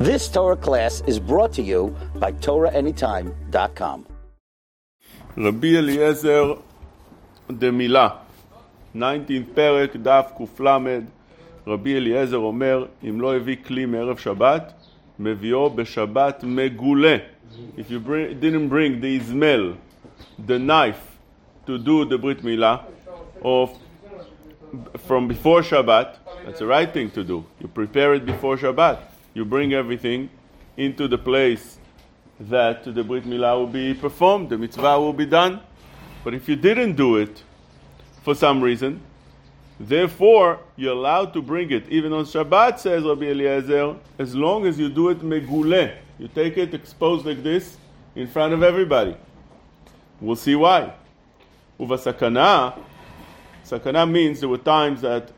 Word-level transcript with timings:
This 0.00 0.28
Torah 0.28 0.56
class 0.56 1.02
is 1.06 1.18
brought 1.18 1.52
to 1.54 1.62
you 1.62 1.96
by 2.20 2.32
TorahAnytime.com. 2.32 4.04
רבי 5.38 5.78
אליעזר 5.78 6.54
דמילה, 7.50 8.08
19 8.96 9.36
פרק, 9.54 9.96
דף 9.96 10.30
קל, 10.56 11.00
רבי 11.66 11.96
אליעזר 11.96 12.36
אומר, 12.36 12.86
אם 13.08 13.20
לא 13.20 13.36
הביא 13.36 13.56
כלי 13.66 13.86
מערב 13.86 14.16
שבת, 14.18 14.72
מביאו 15.18 15.70
בשבת 15.70 16.44
מגולה. 16.46 17.16
If 17.76 17.90
you 17.90 18.00
bring, 18.00 18.40
didn't 18.40 18.68
bring 18.68 19.00
the 19.00 19.20
Izmel, 19.20 19.76
the 20.46 20.58
knife, 20.58 21.16
to 21.66 21.78
do 21.78 22.04
the 22.04 22.18
Brit 22.18 22.42
Milah, 22.42 22.80
or 23.40 23.70
from 25.06 25.28
before 25.28 25.62
Shabbat, 25.62 26.16
that's 26.44 26.58
the 26.58 26.66
right 26.66 26.92
thing 26.92 27.10
to 27.10 27.24
do. 27.24 27.44
You 27.60 27.68
prepare 27.68 28.14
it 28.14 28.26
before 28.26 28.56
Shabbat. 28.56 28.98
You 29.33 29.45
bring 29.45 29.73
everything 29.73 30.29
into 30.77 31.07
the 31.07 31.17
place 31.17 31.77
that 32.39 32.83
the 32.83 33.03
Brit 33.03 33.23
Milah 33.23 33.57
will 33.57 33.67
be 33.67 33.93
performed, 33.93 34.49
the 34.49 34.57
mitzvah 34.57 34.99
will 34.99 35.13
be 35.13 35.25
done. 35.25 35.61
But 36.23 36.33
if 36.33 36.49
you 36.49 36.55
didn't 36.55 36.95
do 36.95 37.17
it 37.17 37.43
for 38.23 38.35
some 38.35 38.61
reason, 38.61 39.01
therefore 39.79 40.59
you're 40.75 40.93
allowed 40.93 41.33
to 41.33 41.41
bring 41.41 41.71
it, 41.71 41.87
even 41.89 42.13
on 42.13 42.25
Shabbat, 42.25 42.79
says 42.79 43.03
Rabbi 43.03 43.25
Eliezer, 43.25 43.95
as 44.19 44.35
long 44.35 44.65
as 44.65 44.79
you 44.79 44.89
do 44.89 45.09
it 45.09 45.19
meguleh. 45.19 45.95
You 46.19 46.27
take 46.27 46.57
it 46.57 46.73
exposed 46.73 47.25
like 47.25 47.41
this 47.41 47.77
in 48.15 48.27
front 48.27 48.53
of 48.53 48.63
everybody. 48.63 49.15
We'll 50.19 50.35
see 50.35 50.55
why. 50.55 50.93
Uvasakana, 51.79 52.77
sakana 53.65 54.09
means 54.09 54.39
there 54.39 54.49
were 54.49 54.59
times 54.59 55.01
that 55.01 55.31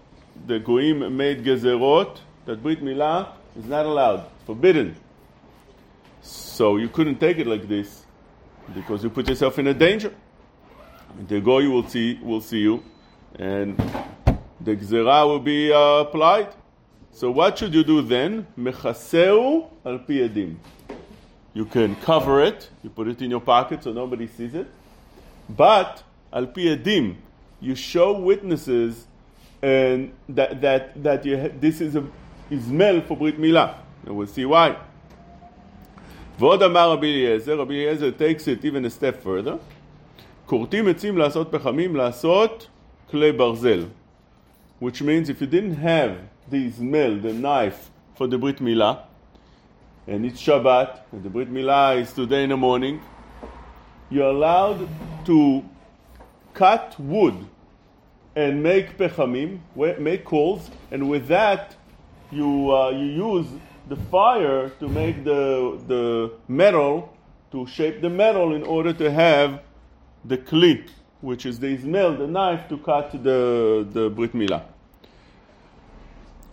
the 0.47 0.59
goyim 0.59 1.15
made 1.15 1.43
gezerot 1.43 2.17
that 2.45 2.61
brit 2.61 2.83
milah 2.83 3.29
is 3.57 3.65
not 3.65 3.85
allowed, 3.85 4.25
forbidden. 4.45 4.95
So 6.21 6.77
you 6.77 6.89
couldn't 6.89 7.19
take 7.19 7.37
it 7.37 7.47
like 7.47 7.67
this 7.67 8.05
because 8.73 9.03
you 9.03 9.09
put 9.09 9.27
yourself 9.27 9.59
in 9.59 9.67
a 9.67 9.73
danger. 9.73 10.13
The 11.27 11.41
goy 11.41 11.69
will 11.69 11.87
see 11.87 12.19
will 12.21 12.41
see 12.41 12.59
you, 12.59 12.83
and 13.35 13.77
the 14.61 14.75
gzera 14.75 15.27
will 15.27 15.39
be 15.39 15.71
uh, 15.71 16.01
applied. 16.01 16.55
So 17.11 17.29
what 17.29 17.57
should 17.57 17.73
you 17.73 17.83
do 17.83 18.01
then? 18.01 18.47
Mechaseu 18.57 19.69
al 19.85 19.99
piyadim. 19.99 20.55
You 21.53 21.65
can 21.65 21.95
cover 21.97 22.41
it. 22.41 22.69
You 22.81 22.89
put 22.89 23.07
it 23.07 23.21
in 23.21 23.29
your 23.29 23.41
pocket 23.41 23.83
so 23.83 23.93
nobody 23.93 24.27
sees 24.27 24.55
it. 24.55 24.67
But 25.47 26.01
al 26.31 26.47
piyadim, 26.47 27.17
you 27.61 27.75
show 27.75 28.17
witnesses 28.19 29.05
and 29.61 30.13
that 30.29 30.61
that 30.61 31.03
that 31.03 31.25
you 31.25 31.39
ha- 31.39 31.55
this 31.59 31.79
is 31.79 31.95
a 31.95 32.03
izmel 32.52 33.06
for 33.06 33.16
brit 33.16 33.38
milah. 33.38 33.74
And 34.06 34.16
we'll 34.16 34.26
see 34.26 34.44
why. 34.44 34.76
ועוד 36.38 36.62
אמר 36.62 36.92
רבי 36.92 37.06
אליעזר, 37.06 37.60
רבי 37.60 37.74
אליעזר 37.74 38.10
takes 38.18 38.46
it 38.46 38.64
even 38.64 38.84
a 38.84 38.90
step 38.90 39.24
further, 39.24 39.56
כורתים 40.46 40.88
עצים 40.88 41.18
לעשות 41.18 41.48
פחמים, 41.50 41.96
לעשות 41.96 42.66
כלי 43.10 43.32
ברזל. 43.32 43.84
Which 44.80 45.02
means 45.02 45.28
if 45.28 45.40
you 45.40 45.46
didn't 45.46 45.76
have 45.76 46.16
the 46.50 46.68
izmel, 46.68 47.20
the 47.20 47.32
knife 47.32 47.90
for 48.14 48.28
the 48.28 48.38
Brit 48.38 48.58
Milah, 48.60 49.00
and 50.06 50.24
it's 50.24 50.40
Shabbat, 50.40 51.00
and 51.12 51.22
the 51.24 51.28
Brit 51.28 51.52
Milah 51.52 52.00
is 52.00 52.12
today 52.12 52.44
in 52.44 52.50
the 52.50 52.56
morning, 52.56 53.00
you're 54.08 54.30
allowed 54.30 54.88
to 55.26 55.64
cut 56.54 56.94
wood 56.98 57.34
and 58.36 58.62
make 58.62 58.96
pechamim, 58.96 59.58
wa- 59.74 59.98
make 59.98 60.24
coals, 60.24 60.70
and 60.92 61.10
with 61.10 61.26
that 61.26 61.74
you 62.30 62.74
uh, 62.74 62.90
you 62.90 63.06
use 63.06 63.46
the 63.88 63.96
fire 63.96 64.70
to 64.80 64.88
make 64.88 65.24
the 65.24 65.78
the 65.86 66.32
metal 66.46 67.14
to 67.52 67.66
shape 67.66 68.00
the 68.00 68.10
metal 68.10 68.54
in 68.54 68.62
order 68.62 68.92
to 68.92 69.10
have 69.10 69.60
the 70.24 70.36
kli, 70.36 70.88
which 71.20 71.46
is 71.46 71.58
the 71.58 71.76
izmel, 71.76 72.18
the 72.18 72.26
knife 72.26 72.68
to 72.68 72.76
cut 72.78 73.10
the 73.22 73.86
the 73.92 74.10
brit 74.10 74.32
milah. 74.34 74.62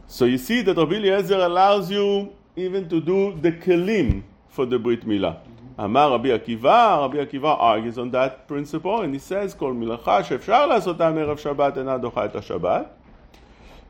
So 0.07 0.25
you 0.25 0.37
see 0.37 0.61
that 0.61 0.77
Rabbi 0.77 0.95
Eliezer 0.95 1.39
allows 1.39 1.91
you 1.91 2.33
even 2.55 2.87
to 2.89 3.01
do 3.01 3.37
the 3.41 3.51
kelim 3.51 4.23
for 4.49 4.65
the 4.65 4.79
brit 4.79 5.05
milah. 5.05 5.37
אמר 5.79 6.11
רבי 6.11 6.31
עקיבא, 6.31 6.95
רבי 6.95 7.19
עקיבא 7.19 7.55
argues 7.59 7.97
on 7.97 8.09
that 8.11 8.47
principle, 8.47 9.01
and 9.01 9.13
he 9.13 9.19
says, 9.19 9.53
כל 9.53 9.73
מלאכה 9.73 10.23
שאפשר 10.23 10.65
לעשותה 10.65 11.11
מערב 11.11 11.37
שבת 11.37 11.77
אינה 11.77 11.97
דוחה 11.97 12.25
את 12.25 12.35
השבת, 12.35 12.85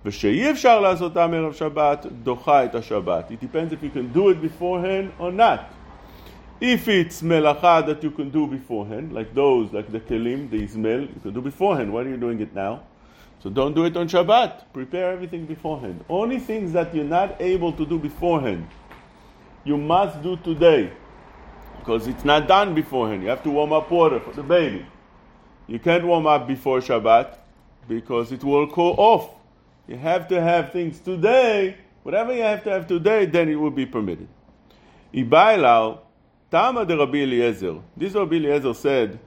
ושאי 0.05 0.51
אפשר 0.51 0.79
לעשותה 0.79 1.27
מערב 1.27 1.53
שבת, 1.53 2.05
דוחה 2.23 2.65
את 2.65 2.75
השבת. 2.75 3.31
It 3.31 3.45
depends 3.45 3.73
if 3.73 3.83
you 3.83 3.89
can 3.89 4.13
do 4.13 4.29
it 4.29 4.41
beforehand 4.41 5.09
or 5.19 5.31
not. 5.31 5.59
If 6.61 6.87
it's 6.87 7.21
melacha 7.21 7.85
that 7.85 8.01
you 8.03 8.11
can 8.11 8.29
do 8.29 8.47
beforehand, 8.47 9.13
like 9.13 9.33
those, 9.33 9.73
like 9.73 9.91
the 9.91 9.99
kelim, 9.99 10.49
the 10.49 10.61
izmel, 10.65 11.01
you 11.01 11.21
can 11.21 11.33
do 11.33 11.41
beforehand. 11.41 11.91
Why 11.91 12.01
are 12.01 12.09
you 12.09 12.17
doing 12.17 12.39
it 12.39 12.53
now? 12.55 12.83
So 13.43 13.49
don't 13.49 13.75
do 13.75 13.83
it 13.85 13.97
on 13.97 14.07
Shabbat. 14.07 14.51
Prepare 14.73 15.11
everything 15.11 15.45
beforehand. 15.45 16.03
Only 16.07 16.39
things 16.39 16.71
that 16.73 16.95
you're 16.95 17.03
not 17.03 17.41
able 17.41 17.73
to 17.73 17.85
do 17.85 17.99
beforehand, 17.99 18.67
you 19.63 19.77
must 19.77 20.21
do 20.23 20.37
today 20.37 20.91
because 21.79 22.07
it's 22.07 22.25
not 22.25 22.47
done 22.47 22.73
beforehand. 22.73 23.21
You 23.21 23.29
have 23.29 23.43
to 23.43 23.51
warm 23.51 23.73
up 23.73 23.91
water 23.91 24.19
for 24.19 24.31
the 24.31 24.41
baby. 24.41 24.85
You 25.67 25.77
can't 25.79 26.05
warm 26.05 26.25
up 26.25 26.47
before 26.47 26.79
Shabbat 26.79 27.37
because 27.87 28.31
it 28.31 28.43
will 28.43 28.67
cool 28.67 28.95
off. 28.97 29.29
you 29.90 29.96
have 29.96 30.28
to 30.28 30.40
have 30.40 30.70
things 30.70 31.00
today. 31.00 31.76
Whatever 32.04 32.32
you 32.32 32.42
have 32.42 32.62
to 32.62 32.70
have 32.70 32.86
today, 32.86 33.26
then 33.26 33.48
it 33.48 33.56
will 33.56 33.72
be 33.72 33.84
permitted. 33.84 34.28
Ibailal, 35.12 35.98
Tama 36.48 36.86
de 36.86 36.96
Rabbi 36.96 37.18
Eliezer. 37.18 37.80
This 37.96 38.14
Rabbi 38.14 38.36
Eliezer 38.36 38.72
said 38.72 39.18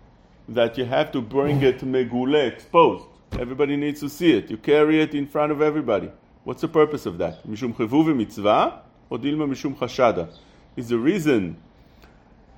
that 0.48 0.78
you 0.78 0.86
have 0.86 1.12
to 1.12 1.22
bring 1.22 1.62
it 1.62 1.80
megule, 1.80 2.48
exposed. 2.48 3.04
Everybody 3.34 3.76
needs 3.76 4.00
to 4.00 4.10
see 4.10 4.32
it. 4.32 4.50
You 4.50 4.56
carry 4.56 5.02
it 5.02 5.14
in 5.14 5.28
front 5.28 5.52
of 5.52 5.62
everybody. 5.62 6.10
What's 6.46 6.62
the 6.62 6.70
purpose 6.70 7.06
of 7.06 7.18
that? 7.18 7.46
Mishum 7.46 7.76
chevu 7.76 8.16
mitzvah 8.16 8.84
or 9.10 9.18
dilma 9.18 9.50
mishum 9.50 9.76
chashada? 9.76 10.34
Is 10.78 10.88
the 10.88 10.98
reason 10.98 11.58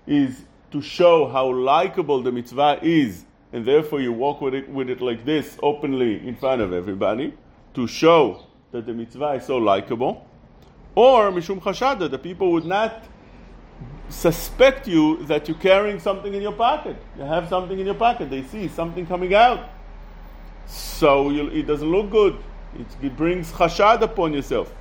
is 0.05 0.43
to 0.69 0.79
show 0.79 1.27
how 1.27 1.51
likable 1.51 2.21
the 2.21 2.31
mitzvah 2.31 2.81
is, 2.83 3.25
and 3.51 3.65
therefore 3.65 3.99
you 3.99 4.13
walk 4.13 4.41
with 4.41 4.53
it, 4.53 4.69
with 4.69 4.91
it 4.91 5.01
like 5.01 5.25
this 5.25 5.57
openly 5.63 6.27
in 6.27 6.35
front 6.35 6.61
of 6.61 6.71
everybody 6.71 7.33
to 7.75 7.87
show 7.87 8.43
that 8.71 8.85
the 8.85 8.93
mitzvah 8.93 9.33
is 9.33 9.45
so 9.45 9.57
likable, 9.57 10.25
or 10.95 11.31
mishum 11.31 11.61
chashada, 11.61 12.09
the 12.09 12.17
people 12.17 12.51
would 12.51 12.65
not 12.65 13.03
suspect 14.09 14.87
you 14.87 15.23
that 15.25 15.47
you're 15.47 15.57
carrying 15.57 15.99
something 15.99 16.33
in 16.33 16.41
your 16.41 16.53
pocket. 16.53 16.95
You 17.17 17.23
have 17.23 17.49
something 17.49 17.77
in 17.79 17.85
your 17.85 17.95
pocket. 17.95 18.29
They 18.29 18.43
see 18.43 18.67
something 18.67 19.05
coming 19.05 19.33
out, 19.33 19.69
so 20.67 21.29
you, 21.29 21.49
it 21.49 21.67
doesn't 21.67 21.89
look 21.89 22.09
good. 22.09 22.37
It, 22.77 22.87
it 23.05 23.17
brings 23.17 23.51
chashad 23.51 24.01
upon 24.01 24.33
yourself. 24.33 24.73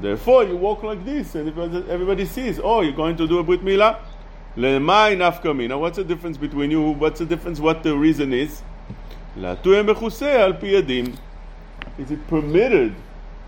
Therefore, 0.00 0.44
you 0.44 0.56
walk 0.56 0.82
like 0.82 1.04
this, 1.04 1.34
and 1.34 1.48
everybody, 1.88 2.26
sees. 2.26 2.60
Oh, 2.62 2.82
you're 2.82 2.92
going 2.92 3.16
to 3.16 3.26
do 3.26 3.38
a 3.38 3.42
brit 3.42 3.62
milah. 3.62 3.98
Lemai 4.56 5.16
nafkamina. 5.16 5.78
What's 5.78 5.96
the 5.96 6.04
difference 6.04 6.36
between 6.36 6.70
you? 6.70 6.90
What's 6.90 7.18
the 7.18 7.26
difference? 7.26 7.60
What 7.60 7.82
the 7.82 7.96
reason 7.96 8.32
is? 8.32 8.62
Latuye 9.36 9.82
mechuse 9.86 10.34
al 10.34 10.54
pi 10.54 10.66
yadim 10.66 11.16
Is 11.97 12.11
it 12.11 12.25
permitted 12.27 12.95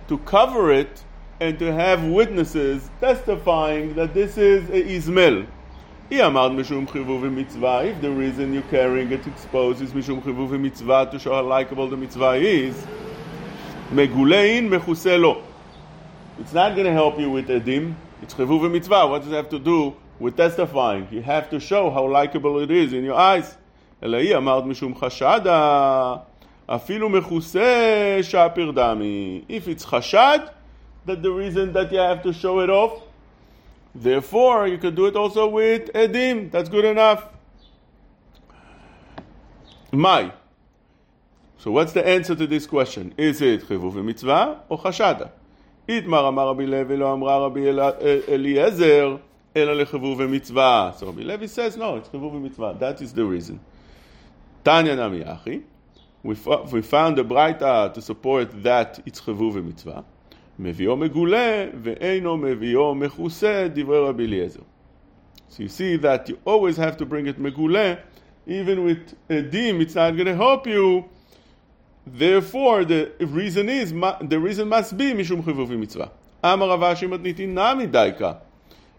to 0.08 0.18
cover 0.20 0.72
it 0.72 1.04
and 1.40 1.58
to 1.60 1.74
have 1.74 2.04
witnesses 2.04 2.90
testifying 3.00 3.96
that 3.96 4.14
this 4.14 4.38
is 4.38 4.70
a 4.70 4.84
izmel? 4.84 5.48
If 6.10 8.02
the 8.02 8.12
reason 8.12 8.54
you're 8.54 8.62
carrying 8.64 9.12
it 9.12 9.26
exposed 9.26 9.82
is 9.82 9.92
mishum 9.92 10.22
chivuv 10.22 10.60
mitzvah 10.60 11.10
to 11.12 11.18
show 11.18 11.34
how 11.34 11.42
likable 11.42 11.90
the 11.90 11.98
mitzvah 11.98 12.34
is, 12.34 12.76
megulein 13.90 14.70
mechuselo. 14.70 15.42
It's 16.40 16.54
not 16.54 16.76
going 16.76 16.86
to 16.86 16.94
help 16.94 17.20
you 17.20 17.32
with 17.32 17.48
edim. 17.48 17.96
It's 18.22 18.34
chivuv 18.34 18.70
mitzvah. 18.72 19.08
What 19.08 19.24
does 19.24 19.32
it 19.32 19.36
have 19.36 19.50
to 19.50 19.60
do 19.60 19.96
with 20.20 20.38
testifying? 20.38 21.08
You 21.10 21.22
have 21.24 21.50
to 21.50 21.60
show 21.60 21.90
how 21.90 22.08
likable 22.08 22.60
it 22.60 22.70
is 22.70 22.94
in 22.94 23.04
your 23.04 23.16
eyes. 23.16 23.58
אלא 24.04 24.18
היא 24.18 24.38
אמרת 24.38 24.66
משום 24.66 24.96
חשדה, 24.96 26.18
אפילו 26.68 27.10
מכוסה 27.10 28.20
שפיר 28.22 28.72
דמי. 28.72 29.42
If 29.50 29.68
it's 29.68 29.86
חשד, 29.86 30.40
that 31.08 31.22
the 31.22 31.32
reason 31.32 31.74
that 31.74 31.92
you 31.92 32.00
have 32.00 32.24
to 32.24 32.32
show 32.34 32.60
it 32.60 32.70
off, 32.70 33.02
therefore 33.96 34.68
you 34.68 34.78
could 34.78 34.96
do 34.96 35.06
it 35.06 35.16
also 35.16 35.48
with 35.48 35.92
edim. 35.94 36.50
That's 36.52 36.70
good 36.70 36.86
enough. 36.86 37.22
My. 39.92 40.32
So 41.58 41.72
what's 41.72 41.94
the 41.94 42.06
answer 42.08 42.36
to 42.36 42.48
this 42.48 42.66
question? 42.66 43.14
Is 43.18 43.42
it 43.42 43.64
חיבוב 43.68 43.96
ומצווה 43.98 44.54
או 44.70 44.78
חשדה? 44.78 45.26
איתמר 45.90 46.28
אמר 46.28 46.48
רבי 46.48 46.66
לוי 46.68 46.98
לא 46.98 47.14
אמרה 47.14 47.38
רבי 47.38 47.70
אל- 47.70 47.80
אליעזר 48.30 49.16
אלא 49.56 49.74
לחיבוב 49.74 50.20
ומצווה. 50.20 50.92
So 50.98 51.04
Rabbi 51.06 51.24
Levi 51.24 51.48
says 51.48 51.78
no, 51.78 51.98
it's 51.98 52.10
חיבוב 52.12 52.34
ומצווה. 52.34 52.74
That 52.80 53.02
is 53.02 53.14
the 53.14 53.24
reason. 53.26 53.60
Tanya 54.64 54.96
Nami 54.96 55.22
Achi. 55.24 55.62
we, 56.23 56.37
we 56.73 56.83
found 56.83 57.19
a 57.19 57.25
braita 57.25 57.93
to 57.95 58.03
support 58.03 58.63
that 58.63 59.01
it's 59.07 59.21
יצחבו 59.21 59.51
ומצווה. 59.55 60.01
מביאו 60.59 60.97
מגולה 60.97 61.67
ואינו 61.83 62.37
מביאו 62.37 62.95
מכוסה, 62.95 63.69
דברי 63.75 63.99
רבי 63.99 64.27
אליעזר. 64.27 64.61
So 65.51 65.63
you 65.63 65.69
see 65.69 65.97
that 65.97 66.29
you 66.29 66.39
always 66.45 66.77
have 66.77 66.97
to 66.99 67.07
bring 67.07 67.27
it 67.27 67.39
megule, 67.41 67.99
even 68.47 68.85
with 68.85 69.15
a 69.31 69.43
dim, 69.43 69.81
it's 69.81 69.95
not 69.95 70.11
going 70.17 70.27
to 70.27 70.35
help 70.35 70.67
you. 70.67 71.05
Therefore, 72.07 72.85
the 72.85 73.13
reason 73.21 73.69
is 73.69 73.93
the 73.93 74.39
reason 74.39 74.69
must 74.69 74.97
be 74.97 75.13
mishum 75.13 75.43
chivuv 75.43 75.71
mitzvah. 75.71 76.11
Amar 76.43 76.69
Avashim 76.69 77.11
adnitin 77.17 77.49
nami 77.49 77.87
daika. 77.87 78.39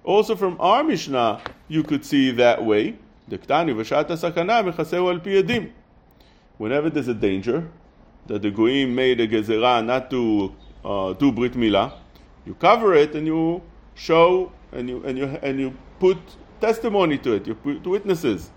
Also 0.03 0.35
from 0.35 0.55
our 0.59 0.83
Mishnah, 0.83 1.41
you 1.67 1.83
could 1.83 2.05
see 2.05 2.31
that 2.31 2.63
way. 2.63 2.95
דקטני 3.29 3.73
ושעת 3.77 4.11
הסכנה 4.11 4.61
מכסהו 4.61 5.09
על 5.09 5.19
פי 5.19 5.37
עדים 5.37 5.67
Whenever 6.58 6.90
there's 6.90 7.08
a 7.08 7.14
danger, 7.14 7.68
that 8.26 8.42
the 8.42 8.50
goyim 8.50 8.94
made 8.94 9.20
a 9.20 9.28
gezerah 9.28 9.84
not 9.84 10.10
to 10.10 10.54
uh, 10.84 11.12
do 11.14 11.32
brit 11.32 11.52
milah, 11.52 11.92
you 12.46 12.54
cover 12.54 12.94
it 12.94 13.14
and 13.14 13.26
you 13.26 13.62
show 13.94 14.52
and 14.72 14.88
you 14.88 15.02
and 15.04 15.18
you 15.18 15.26
and 15.42 15.60
you 15.60 15.74
put 15.98 16.18
testimony 16.60 17.18
to 17.18 17.32
it, 17.34 17.46
you 17.46 17.54
put 17.54 17.86
witnesses. 17.86 18.50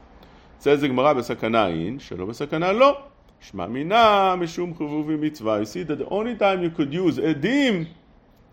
says 0.59 0.81
the 0.81 0.88
Gemara 0.88 1.13
בסכנה 1.13 1.68
אין, 1.68 2.00
שלא 2.00 2.25
בסכנה 2.25 2.71
לא. 2.71 2.98
שמע 3.39 3.68
מינה 3.68 4.36
משום 4.36 4.74
חיבובי 4.77 5.15
מצווה. 5.15 5.59
You 5.59 5.65
see 5.65 5.83
that 5.83 6.00
the 6.00 6.09
only 6.09 6.36
time 6.36 6.63
you 6.63 6.69
could 6.69 6.94
use 6.94 7.18
edim 7.19 7.88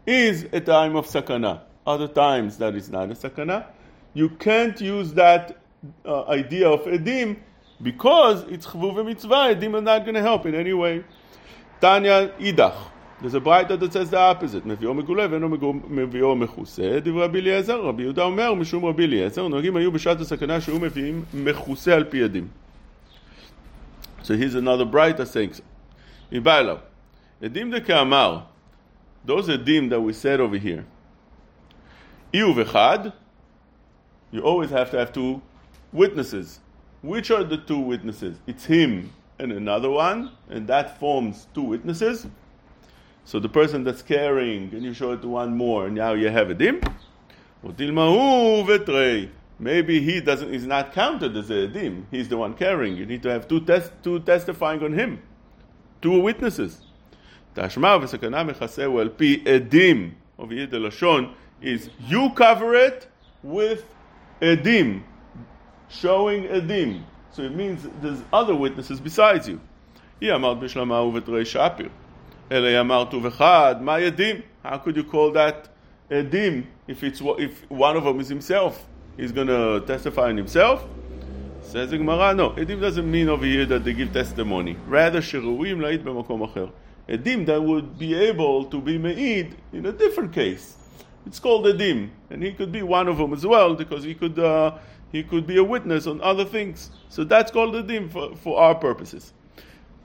is 0.07 0.47
a 0.53 0.61
time 0.61 0.97
of 0.97 1.07
sakana. 1.07 1.61
Other 1.87 2.09
times 2.09 2.59
that 2.59 2.75
is 2.75 2.91
not 2.91 3.11
a 3.11 3.15
sakana. 3.15 3.65
You 4.13 4.29
can't 4.29 4.81
use 4.81 5.15
that 5.15 5.57
uh, 6.05 6.25
idea 6.29 6.69
of 6.69 6.81
edim 6.85 7.37
because 7.83 8.43
it's 8.45 8.67
chvuv 8.67 9.05
mitzvah. 9.05 9.55
Edim 9.55 9.75
are 9.75 9.81
not 9.81 10.05
going 10.05 10.15
to 10.15 10.23
help 10.23 10.47
in 10.47 10.55
any 10.55 10.73
way. 10.73 11.05
Tanya 11.81 12.33
idach. 12.39 12.91
There's 13.21 13.35
a 13.35 13.41
brighter 13.41 13.77
that 13.77 13.93
says 13.93 14.11
the 14.11 14.19
opposite, 14.19 14.67
מביאו 14.67 14.95
מגולה 14.95 15.27
ואינו 15.31 15.49
מביאו 15.89 16.37
מכוסה, 16.37 17.01
דברי 17.03 17.25
רבי 17.25 17.41
אליעזר, 17.41 17.81
רבי 17.81 18.03
יהודה 18.03 18.23
אומר, 18.23 18.55
משום 18.55 18.85
רבי 18.85 19.05
אליעזר, 19.05 19.49
נוהגים 19.49 19.77
היו 19.77 19.93
בשעת 19.93 20.21
הסכנה 20.21 20.61
שהיו 20.61 20.81
מביאים 20.81 21.25
מכוסה 21.35 21.95
על 21.95 22.05
פי 22.05 22.23
עדים. 22.23 22.49
So 24.23 24.35
here's 24.35 24.55
another 24.55 24.85
brighter 24.85 25.25
saying 25.25 25.55
so. 25.55 25.63
היא 26.31 26.41
באה 26.41 26.59
אליו, 26.59 26.77
עדים 27.43 27.75
דכאמר, 27.75 28.39
those 29.27 29.49
עדים 29.49 29.89
that 29.89 30.01
we 30.01 30.13
said 30.13 30.41
over 30.41 30.59
here, 30.65 30.83
אי 32.35 32.43
ובחד, 32.43 32.99
you 34.33 34.41
always 34.41 34.71
have 34.71 34.91
to 34.91 34.99
have 34.99 35.13
two 35.13 35.41
witnesses. 35.95 36.61
Which 37.02 37.32
are 37.32 37.44
the 37.44 37.58
two 37.58 37.80
witnesses? 37.80 38.38
It's 38.48 38.66
him 38.66 39.14
and 39.40 39.52
another 39.54 39.90
one, 39.90 40.32
and 40.50 40.68
that 40.68 41.00
forms 41.00 41.48
two 41.54 41.64
witnesses. 41.64 42.28
So 43.26 43.40
the 43.40 43.48
person 43.48 43.84
that's 43.84 44.02
carrying, 44.02 44.74
and 44.74 44.84
you 44.84 44.94
show 44.94 45.12
it 45.14 45.22
to 45.22 45.28
one 45.28 45.56
more, 45.56 45.86
and 45.86 45.96
now 45.96 46.14
you 46.14 46.30
have 46.30 46.50
a 46.50 46.54
dim. 46.54 46.82
Maybe 49.62 50.00
he 50.00 50.22
doesn't 50.22 50.54
is 50.54 50.66
not 50.66 50.94
counted 50.94 51.36
as 51.36 51.50
a 51.50 51.68
dim. 51.68 52.08
He's 52.12 52.30
the 52.30 52.38
one 52.38 52.54
carrying. 52.54 52.96
You 52.96 53.06
need 53.06 53.22
to 53.24 53.30
have 53.30 53.48
two 53.48 53.60
test, 53.62 53.92
two 54.02 54.20
testifying 54.22 54.82
on 54.84 54.94
him, 54.94 55.22
two 56.02 56.20
witnesses. 56.20 56.82
Tashma 57.56 58.02
v'sakana 58.02 58.50
mechaseu 58.50 59.02
al 59.04 59.10
pi 59.10 59.44
edim 59.46 60.14
of 60.38 60.52
Yid 60.52 60.72
Lashon 60.72 61.34
is 61.62 61.90
you 62.08 62.30
cover 62.32 62.74
it 62.74 63.08
with 63.44 63.84
edim, 64.42 65.04
showing 65.89 66.45
edim. 66.45 67.03
So 67.33 67.43
it 67.43 67.55
means 67.55 67.87
there's 68.01 68.23
other 68.33 68.55
witnesses 68.55 69.01
besides 69.01 69.49
you. 69.49 69.61
היא 70.21 70.33
אמרת 70.35 70.59
בשלמה 70.59 71.01
ובתרי 71.01 71.45
שפיר. 71.45 71.89
אלא 72.53 72.81
אמרת 72.81 73.15
ובחד, 73.15 73.77
מה 73.81 74.01
ידים? 74.01 74.37
How 74.65 74.79
could 74.79 74.97
you 74.97 75.05
call 75.05 75.33
that 75.33 75.69
edim 76.11 76.65
if, 76.89 77.03
it's, 77.03 77.21
if 77.39 77.71
one 77.71 77.97
of 77.97 78.05
them 78.05 78.21
is 78.21 78.29
himself? 78.29 78.87
He's 79.17 79.33
going 79.33 79.49
to 79.49 79.83
testify 79.87 80.29
on 80.29 80.37
himself? 80.37 80.85
Says 81.63 81.91
the 81.91 81.99
Gemara, 81.99 82.35
no, 82.35 82.51
edim 82.51 82.81
doesn't 82.81 83.11
mean 83.11 83.29
over 83.29 83.45
here 83.45 83.67
that 83.67 83.85
they 83.85 83.93
give 83.93 84.13
testimony. 84.13 84.77
Rather, 84.87 85.21
sheruim 85.21 85.79
la'id 85.79 86.05
b'makom 86.05 86.49
acher. 86.49 86.71
Edim 87.09 87.47
that 87.47 87.63
would 87.63 87.99
be 87.99 88.15
able 88.15 88.65
to 88.67 88.81
be 88.81 88.99
me'id 88.99 89.57
in 89.73 89.87
a 89.87 89.93
different 89.93 90.33
case. 90.33 90.77
It's 91.27 91.41
called 91.41 91.65
edim, 91.65 92.11
and 92.31 92.43
he 92.43 92.53
could 92.53 92.71
be 92.71 92.83
one 92.83 93.09
of 93.09 93.17
them 93.19 93.33
as 93.33 93.47
well 93.47 93.75
because 93.75 94.05
he 94.05 94.15
could 94.15 94.39
uh, 94.39 94.77
he 95.13 95.23
could 95.23 95.47
be 95.47 95.57
a 95.59 95.65
witness 95.65 96.07
on 96.07 96.21
other 96.21 96.45
things. 96.45 96.91
So 97.09 97.25
that's 97.25 97.51
called 97.51 97.75
edim 97.75 98.11
for, 98.11 98.35
for 98.37 98.61
our 98.61 98.75
purposes. 98.75 99.33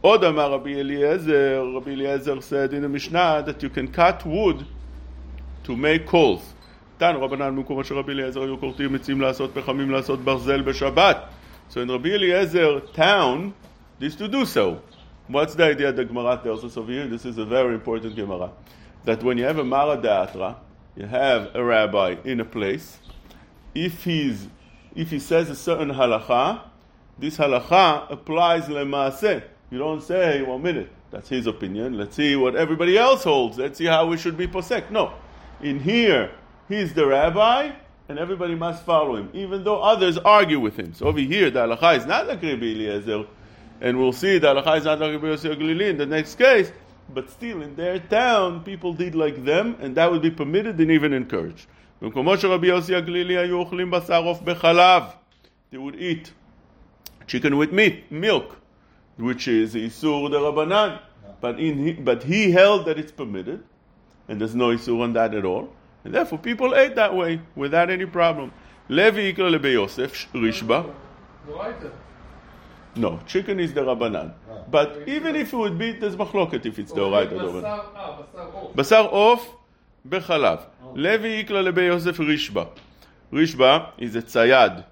עוד 0.01 0.23
אמר 0.23 0.51
רבי 0.51 0.79
אליעזר, 0.79 1.65
רבי 1.75 1.93
אליעזר 1.93 2.39
said 2.41 2.73
in 2.73 2.81
the 2.81 2.89
Mishnah 2.89 3.43
that 3.45 3.61
you 3.61 3.69
can 3.69 3.87
cut 3.87 4.25
wood 4.25 4.65
to 5.63 5.75
make 5.75 6.07
coals. 6.07 6.53
תנו 6.97 7.21
רבנן 7.21 7.55
במקומות 7.55 7.85
של 7.85 7.97
רבי 7.97 8.11
אליעזר 8.11 8.41
היו 8.41 8.59
כורתים 8.59 8.95
עצים 8.95 9.21
לעשות 9.21 9.51
פחמים 9.53 9.91
לעשות 9.91 10.19
ברזל 10.19 10.61
בשבת. 10.61 11.17
So 11.69 11.81
in 11.81 11.89
Rabbi 11.89 12.09
Eliezer 12.09 12.79
town, 12.93 13.53
this 13.99 14.15
to 14.15 14.27
do 14.27 14.45
so. 14.45 14.81
What's 15.27 15.53
the 15.53 15.65
idea 15.65 15.91
the 15.91 16.03
Gemara 16.03 16.39
tells 16.43 16.63
us 16.63 16.75
over 16.77 16.91
here? 16.91 17.07
This 17.07 17.25
is 17.25 17.37
a 17.37 17.45
very 17.45 17.75
important 17.75 18.15
Gemara. 18.15 18.49
That 19.05 19.23
when 19.23 19.37
you 19.37 19.43
have 19.43 19.59
a 19.59 19.63
Mara 19.63 19.95
Deatra, 19.97 20.55
you 20.95 21.05
have 21.05 21.51
a 21.53 21.63
rabbi 21.63 22.15
in 22.23 22.39
a 22.39 22.45
place, 22.45 22.97
if 23.75 24.03
he's 24.03 24.47
if 24.94 25.10
he 25.10 25.18
says 25.18 25.50
a 25.50 25.56
certain 25.56 25.90
halacha, 25.90 26.62
this 27.18 27.36
halacha 27.36 28.10
applies 28.10 28.64
lemaaseh. 28.64 29.42
You 29.70 29.78
don't 29.78 30.02
say, 30.02 30.42
one 30.42 30.62
minute, 30.62 30.90
that's 31.10 31.28
his 31.28 31.46
opinion. 31.46 31.96
Let's 31.96 32.16
see 32.16 32.36
what 32.36 32.56
everybody 32.56 32.98
else 32.98 33.24
holds. 33.24 33.58
Let's 33.58 33.78
see 33.78 33.86
how 33.86 34.06
we 34.06 34.16
should 34.16 34.36
be 34.36 34.46
posek. 34.46 34.90
No. 34.90 35.12
In 35.62 35.80
here, 35.80 36.32
he's 36.68 36.92
the 36.94 37.06
rabbi, 37.06 37.72
and 38.08 38.18
everybody 38.18 38.54
must 38.54 38.84
follow 38.84 39.16
him, 39.16 39.30
even 39.32 39.64
though 39.64 39.80
others 39.80 40.18
argue 40.18 40.60
with 40.60 40.76
him. 40.76 40.92
So 40.94 41.06
over 41.06 41.20
here, 41.20 41.50
the 41.50 41.66
halacha 41.66 41.98
is 41.98 42.06
not 42.06 42.26
like 42.26 42.42
Rabbi 42.42 42.66
Eliezer, 42.66 43.24
and 43.80 43.98
we'll 43.98 44.12
see 44.12 44.38
the 44.38 44.54
halacha 44.54 44.78
is 44.78 44.84
not 44.84 45.00
like 45.00 45.12
Rabbi 45.12 45.26
Yosef 45.26 45.58
Glili 45.58 45.90
in 45.90 45.96
the 45.96 46.06
next 46.06 46.36
case, 46.36 46.70
but 47.12 47.30
still, 47.30 47.62
in 47.62 47.76
their 47.76 47.98
town, 47.98 48.64
people 48.64 48.92
did 48.92 49.14
like 49.14 49.44
them, 49.44 49.76
and 49.80 49.94
that 49.96 50.10
would 50.10 50.22
be 50.22 50.30
permitted 50.30 50.80
and 50.80 50.90
even 50.90 51.12
encouraged. 51.12 51.66
במקומות 52.03 52.39
שרבי 52.39 52.67
יוסי 52.67 52.95
הגלילי 52.95 53.37
היו 53.37 53.57
אוכלים 53.57 53.91
בשר 53.91 54.23
עוף 54.23 54.41
בחלב. 54.41 55.03
They 55.71 55.77
would 55.77 55.95
eat 55.95 56.31
chicken 57.27 57.57
with 57.57 57.71
meat, 57.71 58.11
milk 58.11 58.57
which 59.17 59.47
is 59.47 59.75
Isur 59.75 60.29
the 60.31 60.39
Rabbanan. 60.39 60.99
But, 61.41 61.59
in, 61.59 62.03
but 62.03 62.23
he 62.23 62.51
held 62.51 62.85
that 62.85 62.97
it's 62.97 63.11
permitted, 63.11 63.63
and 64.27 64.41
there's 64.41 64.55
no 64.55 64.69
Isur 64.69 65.01
on 65.01 65.13
that 65.13 65.33
at 65.33 65.45
all. 65.45 65.69
And 66.03 66.13
therefore, 66.13 66.39
people 66.39 66.75
ate 66.75 66.95
that 66.95 67.15
way 67.15 67.41
without 67.55 67.89
any 67.89 68.05
problem. 68.05 68.51
Levi 68.87 69.33
Ikra 69.33 69.51
Lebe 69.51 69.73
Yosef, 69.73 70.31
Rishba. 70.33 70.91
No, 72.95 73.19
chicken 73.27 73.59
is 73.59 73.73
the 73.73 73.81
Rabbanan. 73.81 74.33
But 74.71 75.03
even 75.07 75.35
if 75.35 75.53
it 75.53 75.57
would 75.57 75.77
be, 75.77 75.91
there's 75.91 76.15
machloket 76.15 76.65
if 76.65 76.79
it's 76.79 76.91
the 76.91 77.01
Oraita 77.01 77.33
or 77.33 78.73
Basar 78.73 79.07
off, 79.11 79.47
bechalav. 80.07 80.61
Levi 80.93 81.43
Ikra 81.43 81.63
Lebe 81.63 81.85
Yosef, 81.85 82.17
Rishba. 82.17 82.69
Rishba 83.31 83.91
is 83.97 84.15
a 84.15 84.21
tzayad. 84.21 84.85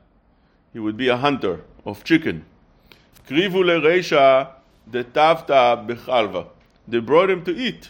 He 0.74 0.80
would 0.80 0.98
be 0.98 1.08
a 1.08 1.18
hunter 1.18 1.62
of 1.86 2.04
chicken. 2.04 2.46
Krivu 3.28 3.64
lereisha 3.64 4.52
detavta 4.90 5.86
bechalva. 5.88 6.48
They 6.88 7.00
brought 7.00 7.30
him 7.30 7.44
to 7.46 7.56
eat. 7.56 7.90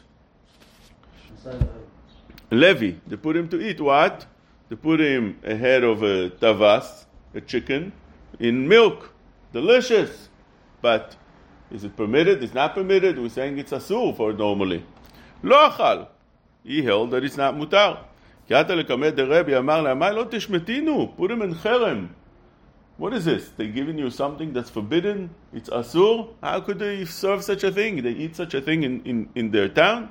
Levi, 2.49 2.95
they 3.05 3.17
put 3.17 3.35
him 3.35 3.49
to 3.49 3.61
eat 3.61 3.81
what? 3.81 4.25
They 4.69 4.75
put 4.75 4.99
him 4.99 5.37
ahead 5.43 5.83
of 5.83 6.01
a 6.01 6.29
tavas, 6.29 7.05
a 7.33 7.41
chicken, 7.41 7.91
in 8.39 8.67
milk. 8.67 9.13
Delicious. 9.53 10.29
But 10.81 11.15
is 11.71 11.83
it 11.83 11.95
permitted? 11.95 12.43
It's 12.43 12.53
not 12.53 12.73
permitted. 12.73 13.19
We're 13.19 13.29
saying 13.29 13.57
it's 13.57 13.71
asur 13.71 14.15
for 14.15 14.33
normally. 14.33 14.83
לא 15.43 15.67
אכל. 15.67 16.07
he 16.64 16.82
held 16.82 17.10
that 17.10 17.24
it's 17.24 17.36
not 17.36 17.54
mutar. 17.54 17.98
Put 18.48 18.60
him 21.30 21.42
in 21.42 21.54
cherem. 21.54 22.08
What 22.98 23.14
is 23.14 23.24
this? 23.24 23.48
They're 23.56 23.66
giving 23.68 23.98
you 23.98 24.10
something 24.10 24.52
that's 24.52 24.70
forbidden? 24.70 25.30
It's 25.52 25.70
asur? 25.70 26.28
How 26.42 26.60
could 26.60 26.78
they 26.78 27.04
serve 27.04 27.42
such 27.42 27.64
a 27.64 27.72
thing? 27.72 28.02
They 28.02 28.10
eat 28.10 28.36
such 28.36 28.54
a 28.54 28.60
thing 28.60 28.82
in, 28.82 29.02
in, 29.04 29.28
in 29.34 29.50
their 29.50 29.68
town? 29.68 30.10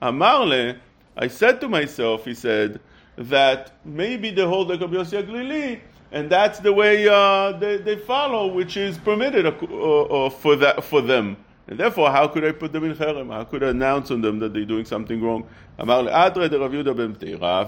Amarle, 0.00 0.76
I 1.16 1.28
said 1.28 1.60
to 1.62 1.68
myself, 1.68 2.24
he 2.24 2.34
said, 2.34 2.80
that 3.16 3.72
maybe 3.84 4.30
they 4.30 4.44
hold 4.44 4.68
the 4.68 4.78
Rabbi 4.78 4.94
Aglili, 4.94 5.80
and 6.12 6.30
that's 6.30 6.60
the 6.60 6.72
way 6.72 7.08
uh, 7.08 7.52
they, 7.52 7.78
they 7.78 7.96
follow, 7.96 8.46
which 8.46 8.76
is 8.76 8.96
permitted 8.98 9.44
uh, 9.44 9.50
uh, 9.50 10.30
for, 10.30 10.54
that, 10.56 10.84
for 10.84 11.00
them. 11.02 11.36
And 11.68 11.78
therefore, 11.78 12.10
how 12.10 12.28
could 12.28 12.44
I 12.44 12.52
put 12.52 12.72
them 12.72 12.84
in 12.84 12.94
cherem? 12.94 13.30
How 13.30 13.44
could 13.44 13.62
I 13.62 13.68
announce 13.68 14.10
on 14.10 14.22
them 14.22 14.38
that 14.38 14.54
they're 14.54 14.64
doing 14.64 14.86
something 14.86 15.20
wrong? 15.20 15.44
אמר 15.80 16.02
לאדרא 16.02 16.46
דרב 16.46 16.74
יהודה 16.74 16.92
בן 16.92 17.12
תירא, 17.12 17.64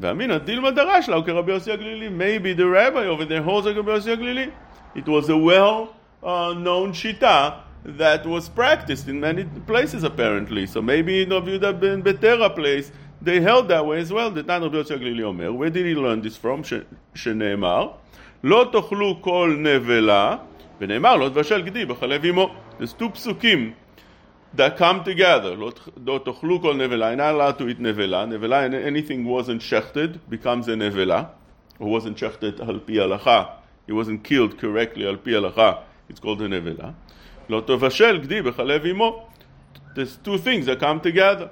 ואמינא 0.00 0.38
דילמא 0.38 0.70
דרש 0.70 1.08
לה 1.08 1.22
כרבי 1.22 1.52
יוסי 1.52 1.72
הגלילי. 1.72 2.08
Maybe 2.08 2.52
the 2.52 2.66
rabbi 2.66 3.06
over 3.06 3.24
there 3.24 3.42
holds 3.42 3.66
like 3.66 3.76
רבי 3.76 3.90
יוסי 3.90 4.12
הגלילי. 4.12 4.50
It 4.94 5.08
was 5.08 5.28
a 5.28 5.36
well-known 5.36 6.90
uh, 6.90 6.92
shita 6.92 7.54
that 7.84 8.26
was 8.26 8.48
practiced 8.48 9.08
in 9.08 9.20
many 9.20 9.44
places 9.66 10.04
apparently. 10.04 10.66
So 10.66 10.82
maybe 10.82 11.22
in 11.22 11.30
Rabbi 11.30 11.58
Yehuda 11.58 11.80
ben 11.80 12.02
Betera 12.02 12.54
place, 12.54 12.92
they 13.22 13.40
held 13.40 13.68
that 13.68 13.86
way 13.86 14.00
as 14.00 14.12
well. 14.12 14.30
The 14.30 14.42
Tan 14.42 14.62
Rabbi 14.62 14.76
Yosef 14.76 15.00
Glili 15.00 15.22
Omer. 15.22 15.52
Where 15.52 15.70
did 15.70 15.86
he 15.86 15.94
learn 15.94 16.20
this 16.20 16.36
from? 16.36 16.62
שנאמר, 17.14 17.88
לא 18.44 18.68
תאכלו 18.72 19.18
כל 19.20 19.56
נבלה, 19.58 20.36
ונאמר 20.80 21.16
לא 21.16 21.28
תבשל 21.28 21.62
גדי 21.62 21.84
בחלב 21.84 22.24
אמו. 22.24 22.50
There's 22.79 22.93
two 22.93 23.09
psukim 23.09 23.73
that 24.53 24.77
come 24.77 25.03
together. 25.03 25.55
לא 26.05 26.19
תאכלו 26.23 26.61
כל 26.61 26.75
נבלה, 26.75 27.13
you're 27.13 27.17
not 27.17 27.33
allowed 27.33 27.59
to 27.59 27.67
eat 27.69 27.79
נבלה. 27.79 28.25
נבלה, 28.25 28.67
anything 28.67 29.25
wasn't 29.25 29.61
shechted 29.61 30.17
becomes 30.29 30.67
a 30.67 30.75
נבלה. 30.75 31.23
Or 31.79 31.87
wasn't 31.87 32.17
shechted 32.17 32.69
על 32.69 32.79
פי 32.85 32.99
הלכה. 32.99 33.43
It 33.87 33.91
wasn't 33.91 34.23
killed 34.23 34.59
correctly 34.59 35.03
על 35.03 35.17
פי 35.23 35.35
הלכה. 35.35 35.71
It's 36.09 36.19
called 36.19 36.41
a 36.41 36.47
נבלה. 36.47 36.89
לא 37.49 37.61
תבשל 37.65 38.17
גדי 38.17 38.41
בחלב 38.41 38.85
אמו. 38.85 39.27
There's 39.95 40.17
two 40.25 40.37
things 40.37 40.65
that 40.65 40.79
come 40.79 40.99
together. 40.99 41.47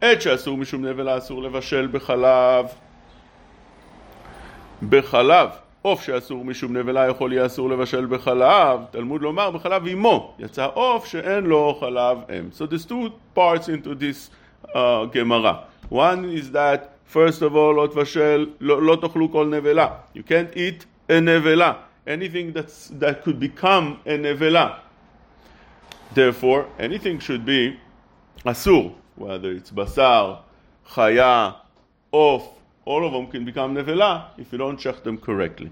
עת 0.00 0.22
שאסור 0.22 0.56
משום 0.56 0.84
נבלה 0.84 1.18
אסור 1.18 1.42
לבשל 1.42 1.88
בחלב. 1.92 2.66
בחלב. 4.88 5.48
עוף 5.86 6.02
שאסור 6.02 6.44
משום 6.44 6.76
נבלה 6.76 7.08
יכול 7.08 7.32
יהיה 7.32 7.46
אסור 7.46 7.70
לבשל 7.70 8.06
בחלב, 8.06 8.80
תלמוד 8.90 9.22
לומר 9.22 9.50
בחלב 9.50 9.86
אמו, 9.86 10.34
יצא 10.38 10.68
עוף 10.74 11.06
שאין 11.06 11.44
לו 11.44 11.76
חלב 11.80 12.18
אם. 12.30 12.48
So 12.52 12.66
there's 12.66 12.86
two 12.86 13.10
parts 13.38 13.68
into 13.68 13.94
this 13.94 14.30
uh, 14.68 14.76
גמרא. 15.12 15.52
One 15.90 16.24
is 16.24 16.50
that 16.52 17.12
first 17.12 17.42
of 17.42 17.54
all 17.54 17.74
לא 17.76 17.88
תבשל, 17.92 18.46
לא, 18.60 18.82
לא 18.82 18.96
תאכלו 19.00 19.32
כל 19.32 19.46
נבלה. 19.46 19.88
You 20.16 20.20
can't 20.20 20.56
eat 20.56 21.10
a 21.10 21.20
נבלה. 21.20 21.72
Anything 22.06 22.52
that's, 22.52 22.88
that 23.00 23.24
could 23.24 23.40
become 23.40 24.06
a 24.06 24.16
נבלה. 24.16 24.68
Therefore, 26.14 26.66
anything 26.78 27.20
should 27.20 27.44
be 27.46 27.76
אסור, 28.44 28.94
whether 29.18 29.50
it's 29.58 29.70
בשר, 29.74 30.34
חיה, 30.86 31.50
עוף, 32.10 32.55
all 32.87 33.05
of 33.05 33.13
them 33.13 33.27
can 33.27 33.45
become 33.45 33.75
nevela 33.75 34.25
if 34.37 34.51
you 34.51 34.57
don't 34.57 34.77
check 34.77 35.03
them 35.03 35.17
correctly. 35.17 35.71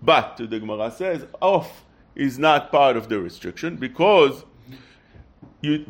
But 0.00 0.36
the 0.38 0.58
Gemara 0.60 0.90
says 0.90 1.26
off 1.40 1.84
is 2.14 2.38
not 2.38 2.70
part 2.70 2.96
of 2.96 3.08
the 3.08 3.20
restriction 3.20 3.76
because 3.76 4.44
you, 5.60 5.84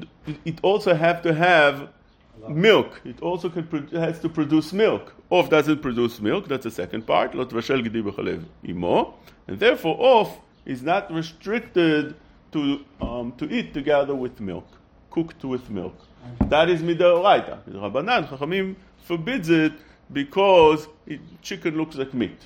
it 0.44 0.58
also 0.62 0.94
have 0.94 1.22
to 1.22 1.34
have 1.34 1.88
milk. 2.48 3.00
It 3.04 3.22
also 3.22 3.48
can, 3.48 3.88
has 3.92 4.18
to 4.20 4.28
produce 4.28 4.72
milk. 4.72 5.14
Off 5.30 5.50
doesn't 5.50 5.82
produce 5.82 6.20
milk. 6.20 6.48
That's 6.48 6.64
the 6.64 6.70
second 6.70 7.06
part. 7.06 7.34
And 7.34 7.50
therefore, 9.64 9.96
off 9.98 10.38
is 10.64 10.82
not 10.82 11.12
restricted 11.12 12.14
to 12.52 12.84
um, 13.00 13.32
to 13.38 13.44
eat 13.56 13.74
together 13.74 14.14
with 14.14 14.40
milk, 14.40 14.66
cooked 15.10 15.44
with 15.44 15.68
milk. 15.70 15.96
That 16.48 16.68
is 16.68 16.82
midoraita. 16.82 17.58
Rabbanan 17.68 18.28
Chachamim 18.28 18.76
forbids 19.04 19.50
it 19.50 19.72
because 20.12 20.88
it, 21.06 21.20
chicken 21.42 21.76
looks 21.76 21.96
like 21.96 22.14
meat. 22.14 22.38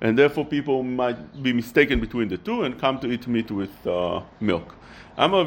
And 0.00 0.18
therefore, 0.18 0.44
people 0.44 0.82
might 0.82 1.42
be 1.42 1.52
mistaken 1.52 2.00
between 2.00 2.28
the 2.28 2.36
two 2.36 2.64
and 2.64 2.78
come 2.78 2.98
to 3.00 3.10
eat 3.10 3.28
meat 3.28 3.50
with 3.50 3.86
uh, 3.86 4.22
milk. 4.40 4.74
There 5.16 5.28
was 5.28 5.44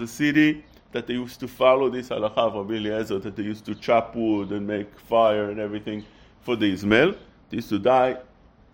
a 0.00 0.06
city 0.06 0.64
that 0.92 1.06
they 1.06 1.14
used 1.14 1.40
to 1.40 1.48
follow 1.48 1.88
this 1.88 2.08
halacha 2.08 2.36
of 2.36 2.54
Rabbi 2.54 2.74
Eliezer, 2.74 3.18
that 3.20 3.36
they 3.36 3.42
used 3.44 3.64
to 3.66 3.74
chop 3.74 4.14
wood 4.16 4.50
and 4.50 4.66
make 4.66 4.98
fire 4.98 5.50
and 5.50 5.60
everything 5.60 6.04
for 6.42 6.56
the 6.56 6.72
Ismail. 6.72 7.14
They 7.48 7.56
used 7.56 7.68
to 7.70 7.78
die 7.78 8.18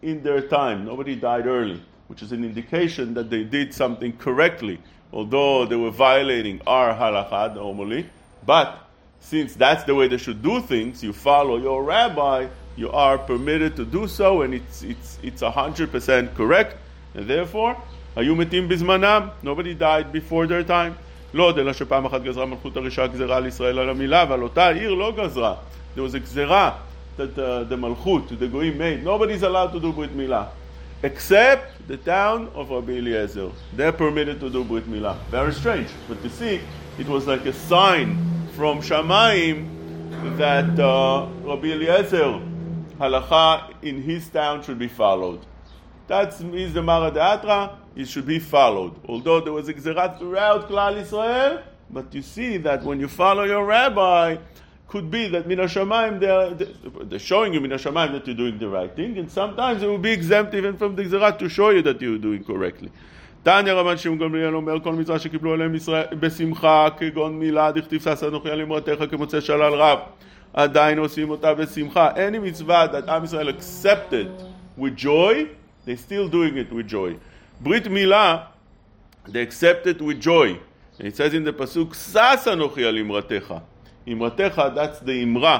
in 0.03 0.23
their 0.23 0.41
time. 0.41 0.85
Nobody 0.85 1.15
died 1.15 1.47
early, 1.47 1.83
which 2.08 2.22
is 2.22 2.32
an 2.32 2.44
indication 2.44 3.14
that 3.14 3.30
they 3.30 3.44
did 3.44 3.74
something 3.74 4.14
correctly, 4.18 4.80
although 5.14 5.66
they 5.66 5.76
were 5.76 5.92
violating 5.92 6.62
our 6.68 6.94
halacha 6.94 7.56
normally. 7.56 8.06
But 8.46 8.78
since 9.20 9.56
that's 9.56 9.84
the 9.84 9.96
way 9.96 10.08
they 10.08 10.18
should 10.18 10.42
do 10.42 10.62
things, 10.62 11.04
you 11.04 11.14
follow 11.14 11.58
your 11.58 11.84
rabbi, 11.84 12.48
you 12.76 12.92
are 12.92 13.18
permitted 13.18 13.76
to 13.76 13.86
do 13.86 14.08
so, 14.08 14.42
and 14.42 14.54
it's 14.54 14.82
it's 14.82 15.20
it's 15.24 15.42
hundred 15.42 15.92
percent 15.92 16.34
correct, 16.36 16.76
and 17.16 17.28
therefore, 17.28 17.76
היו 18.16 18.36
מתים 18.36 18.68
בזמנם, 18.68 19.30
nobody 19.44 19.74
died 19.74 20.12
before 20.12 20.48
their 20.48 20.64
time. 20.64 20.94
לא 21.34 21.44
עוד 21.44 21.60
אלא 21.60 21.74
שפעם 21.74 22.06
אחת 22.06 22.22
גזרה 22.24 22.46
מלכות 22.46 22.78
הרשעה 22.78 23.08
גזרה 23.08 23.38
על 23.38 23.46
ישראל 23.46 23.80
על 23.80 23.90
המילה, 23.90 24.24
אבל 24.24 24.42
אותה 24.42 24.68
העיר 24.68 24.94
לא 24.94 25.12
גזרה. 25.12 25.56
There 25.96 26.02
was 26.02 26.16
a 26.16 26.20
גזרה 26.20 26.72
that 27.18 27.38
uh, 27.38 27.64
the 27.70 27.78
מלכות, 27.78 28.30
the 28.30 28.48
goyim 28.48 28.78
made. 28.78 29.04
Nobody's 29.04 29.44
allowed 29.44 29.72
to 29.74 29.80
do 29.80 29.92
ברית 29.92 30.12
מילה. 30.16 30.46
Except 31.03 31.87
the 31.89 31.97
town 31.99 32.51
of 32.55 32.71
Rabbi 32.71 32.93
Eliezer. 32.93 33.51
They're 33.75 33.93
permitted 33.93 34.41
to 34.41 34.51
do 34.51 34.65
Brit 34.65 34.89
Milah. 34.89 35.19
Very 35.31 35.53
strange. 35.53 35.89
But 36.09 36.23
you 36.25 36.31
see, 36.31 36.61
it 36.99 37.07
was 37.07 37.27
like 37.27 37.45
a 37.47 37.53
sign 37.53 38.17
from 38.55 38.81
Shamaim 38.81 39.69
that 40.39 40.79
uh, 40.81 41.29
Rabbi 41.45 41.69
Eliezer 41.69 42.41
halacha 42.99 43.75
in 43.83 44.03
his 44.03 44.29
town 44.29 44.63
should 44.63 44.79
be 44.79 44.89
followed. 44.89 45.41
That 46.09 46.41
means 46.41 46.73
the 46.73 46.81
Maradeatra, 46.81 47.77
it 47.95 48.09
should 48.09 48.27
be 48.27 48.39
followed. 48.39 48.95
Although 49.07 49.41
there 49.41 49.53
was 49.53 49.69
a 49.69 49.75
Gzerat 49.75 50.19
throughout 50.19 50.69
Klal 50.69 50.97
Israel, 50.97 51.63
but 51.91 52.15
you 52.15 52.23
see 52.23 52.57
that 52.59 52.83
when 52.83 53.01
you 53.01 53.09
follow 53.09 53.45
your 53.45 53.65
rabbi, 53.65 54.37
could 54.88 55.10
be 55.10 55.28
that 55.30 55.48
Min 55.48 55.60
Hashamayim, 55.60 56.20
they're, 56.20 56.54
they're 57.06 57.20
showing 57.20 57.54
you 57.54 57.62
Min 57.62 57.72
Hashamayim 57.72 58.12
that 58.12 58.28
you're 58.28 58.36
doing 58.36 58.58
the 58.60 58.68
right 58.68 58.94
thing, 58.94 59.18
and 59.18 59.32
sometimes 59.32 59.82
it 59.82 59.88
will 59.88 59.98
be 59.98 60.12
exempt 60.12 60.54
even 60.54 60.78
from 60.78 60.96
the 60.96 61.04
Gzerat 61.04 61.40
to 61.40 61.48
show 61.48 61.70
you 61.70 61.82
that 61.82 62.02
you're 62.02 62.18
doing 62.18 62.44
correctly. 62.44 62.92
תניא 63.44 63.74
רבן 63.74 63.98
שמעון 63.98 64.20
גמליאל 64.20 64.56
אומר 64.56 64.80
כל 64.84 64.94
מצווה 64.94 65.20
שקיבלו 65.20 65.54
עליהם 65.54 65.74
בשמחה 66.20 66.88
כגון 66.98 67.40
מילה 67.40 67.72
דכתיב 67.72 68.02
שש 68.02 68.24
אנוכי 68.24 68.50
על 68.50 68.62
אמרתך 68.62 69.04
כמוצא 69.10 69.42
שלל 69.42 69.74
רב 69.74 70.00
עדיין 70.54 70.98
עושים 71.00 71.30
אותה 71.30 71.54
בשמחה 71.54 72.12
any 72.16 72.40
מצווה 72.40 72.86
that 72.86 73.10
עם 73.10 73.24
ישראל 73.24 73.50
accepted 73.50 74.28
with 74.80 74.96
joy 74.98 75.34
they 75.86 75.96
still 75.96 76.30
doing 76.30 76.56
it 76.56 76.72
with 76.72 76.92
joy 76.92 77.14
ברית 77.60 77.88
מילה 77.88 78.38
they 79.28 79.42
accepted 79.50 80.02
with 80.02 80.22
joy 80.22 80.56
it 81.00 81.16
says 81.16 81.34
in 81.34 81.44
the 81.44 81.62
pasuk 81.62 81.94
שש 81.94 82.48
אנוכי 82.48 82.86
על 82.86 82.98
אמרתך 82.98 83.54
אמרתך 84.08 84.62
that's 84.76 85.06
the 85.06 85.24
אמרה 85.24 85.60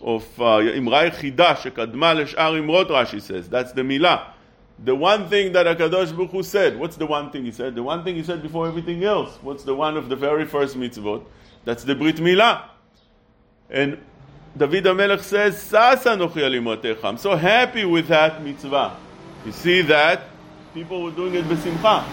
of 0.00 0.40
אמרה 0.78 1.06
יחידה 1.06 1.56
שקדמה 1.56 2.14
לשאר 2.14 2.58
אמרות 2.58 2.90
רש"י 2.90 3.18
says 3.18 3.48
that's 3.48 3.72
the 3.72 3.82
מילה 3.82 4.16
the 4.84 4.94
one 4.94 5.28
thing 5.28 5.52
that 5.52 5.66
Akadosh 5.66 6.14
Baruch 6.16 6.30
Hu 6.30 6.42
said. 6.42 6.78
What's 6.78 6.96
the 6.96 7.06
one 7.06 7.30
thing 7.30 7.44
he 7.44 7.52
said? 7.52 7.76
The 7.76 7.82
one 7.82 8.02
thing 8.02 8.16
he 8.16 8.24
said 8.24 8.42
before 8.42 8.66
everything 8.66 9.04
else. 9.04 9.38
What's 9.40 9.62
the 9.62 9.74
one 9.74 9.96
of 9.96 10.08
the 10.08 10.16
very 10.16 10.44
first 10.44 10.76
mitzvot? 10.76 11.24
That's 11.64 11.84
the 11.84 11.94
Brit 11.94 12.16
Milah. 12.16 12.64
And 13.70 13.98
David 14.56 14.84
HaMelech 14.84 15.20
says, 15.20 15.62
Sasa 15.62 16.10
nochi 16.10 17.04
I'm 17.04 17.16
so 17.16 17.36
happy 17.36 17.84
with 17.84 18.08
that 18.08 18.42
mitzvah. 18.42 18.96
You 19.46 19.52
see 19.52 19.82
that? 19.82 20.24
People 20.74 21.04
were 21.04 21.10
doing 21.10 21.34
it 21.34 21.44
besimcha. 21.44 22.04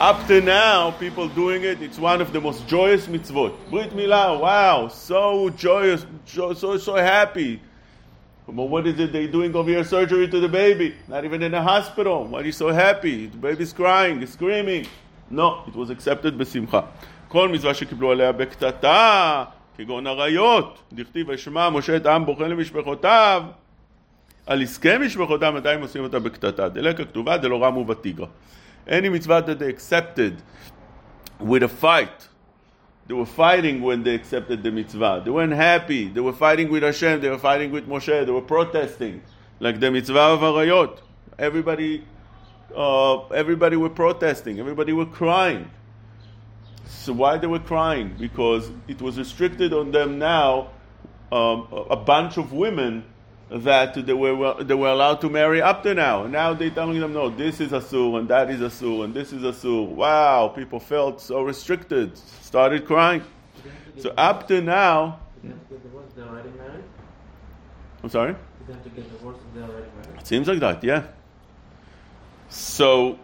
Up 0.00 0.26
to 0.26 0.40
now, 0.40 0.90
people 0.92 1.28
doing 1.28 1.62
it, 1.62 1.80
it's 1.80 1.98
one 1.98 2.20
of 2.20 2.32
the 2.32 2.40
most 2.40 2.66
joyous 2.66 3.06
mitzvot. 3.06 3.52
Brit 3.70 3.90
Milah, 3.90 4.40
wow, 4.40 4.88
so 4.88 5.48
joyous, 5.50 6.04
so, 6.24 6.54
so, 6.54 6.76
so 6.76 6.96
happy. 6.96 7.60
Well, 8.46 8.68
what 8.68 8.86
is 8.86 8.98
it 8.98 9.12
they 9.12 9.28
doing 9.28 9.54
over 9.54 9.70
here 9.70 9.84
surgery 9.84 10.26
to 10.28 10.40
the 10.40 10.48
baby? 10.48 10.94
Not 11.06 11.24
even 11.24 11.42
in 11.42 11.54
a 11.54 11.62
hospital. 11.62 12.24
Why 12.24 12.40
are 12.40 12.44
you 12.44 12.52
so 12.52 12.68
happy? 12.68 13.26
The 13.26 13.36
baby's 13.36 13.72
crying, 13.72 14.20
he's 14.20 14.32
screaming. 14.32 14.86
No, 15.30 15.62
it 15.68 15.74
was 15.74 15.90
accepted 15.90 16.36
בשמחה. 16.36 16.80
כל 17.28 17.48
מצווה 17.48 17.74
שקיבלו 17.74 18.10
עליה 18.10 18.32
בקטטה, 18.32 19.44
כגון 19.76 20.06
עריות, 20.06 20.82
דכתיב 20.92 21.30
אשמע 21.30 21.70
משה 21.70 21.96
את 21.96 22.06
העם 22.06 22.26
בוחן 22.26 22.50
למשפחותיו, 22.50 23.42
על 24.46 24.62
עסקי 24.62 24.98
משפחותיו, 24.98 25.52
מתי 25.52 25.68
הם 25.68 25.80
עושים 25.80 26.02
אותה 26.02 26.18
בקטטה? 26.18 26.68
דלקה 26.68 27.04
כתובה 27.04 27.36
דלא 27.36 27.64
רמו 27.64 27.84
בתיגרא. 27.84 28.26
Any 28.87 29.09
mitzvah 29.09 29.43
that 29.47 29.59
they 29.59 29.69
accepted 29.69 30.41
with 31.39 31.63
a 31.63 31.67
fight, 31.67 32.27
They 33.07 33.13
were 33.13 33.25
fighting 33.25 33.81
when 33.81 34.03
they 34.03 34.15
accepted 34.15 34.63
the 34.63 34.71
mitzvah. 34.71 35.21
They 35.23 35.31
weren't 35.31 35.53
happy. 35.53 36.09
They 36.09 36.19
were 36.19 36.33
fighting 36.33 36.69
with 36.69 36.83
Hashem. 36.83 37.21
They 37.21 37.29
were 37.29 37.37
fighting 37.37 37.71
with 37.71 37.87
Moshe. 37.87 38.25
They 38.25 38.31
were 38.31 38.41
protesting, 38.41 39.21
like 39.61 39.79
the 39.79 39.89
mitzvah 39.91 40.19
of 40.19 40.41
Arayot. 40.41 40.99
Everybody, 41.39 42.03
uh, 42.75 43.27
everybody 43.27 43.77
were 43.77 43.89
protesting. 43.89 44.59
Everybody 44.59 44.91
were 44.91 45.05
crying. 45.05 45.71
So 46.85 47.13
why 47.13 47.37
they 47.37 47.47
were 47.47 47.59
crying? 47.59 48.15
Because 48.19 48.69
it 48.89 49.01
was 49.01 49.17
restricted 49.17 49.71
on 49.71 49.91
them 49.91 50.19
now. 50.19 50.71
Um, 51.31 51.67
a 51.89 51.95
bunch 51.95 52.37
of 52.37 52.51
women 52.51 53.03
that 53.49 53.93
they 54.05 54.13
were 54.13 54.63
they 54.63 54.73
were 54.73 54.89
allowed 54.89 55.21
to 55.21 55.29
marry 55.29 55.61
up 55.61 55.83
to 55.83 55.93
now. 55.93 56.27
Now 56.27 56.53
they're 56.53 56.69
telling 56.69 56.99
them, 56.99 57.13
no, 57.13 57.29
this 57.29 57.61
is 57.61 57.71
a 57.71 57.79
Asur 57.79 58.19
and 58.19 58.27
that 58.29 58.49
is 58.49 58.61
a 58.61 58.65
Asur 58.65 59.05
and 59.05 59.13
this 59.13 59.31
is 59.31 59.43
a 59.43 59.51
Asur. 59.51 59.87
Wow, 59.87 60.49
people 60.49 60.79
felt 60.79 61.21
so 61.21 61.41
restricted, 61.41 62.17
started 62.17 62.85
crying. 62.85 63.23
So 63.97 64.13
up 64.17 64.47
to 64.49 64.61
now. 64.61 65.19
I'm 68.03 68.09
sorry? 68.09 68.35
It 70.19 70.27
seems 70.27 70.47
like 70.47 70.59
that, 70.59 70.83
yeah. 70.83 71.07
So 72.49 73.17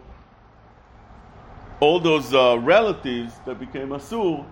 all 1.80 2.00
those 2.00 2.32
uh, 2.32 2.58
relatives 2.58 3.34
that 3.46 3.60
became 3.60 3.92
a 3.92 3.98
asur 3.98 4.44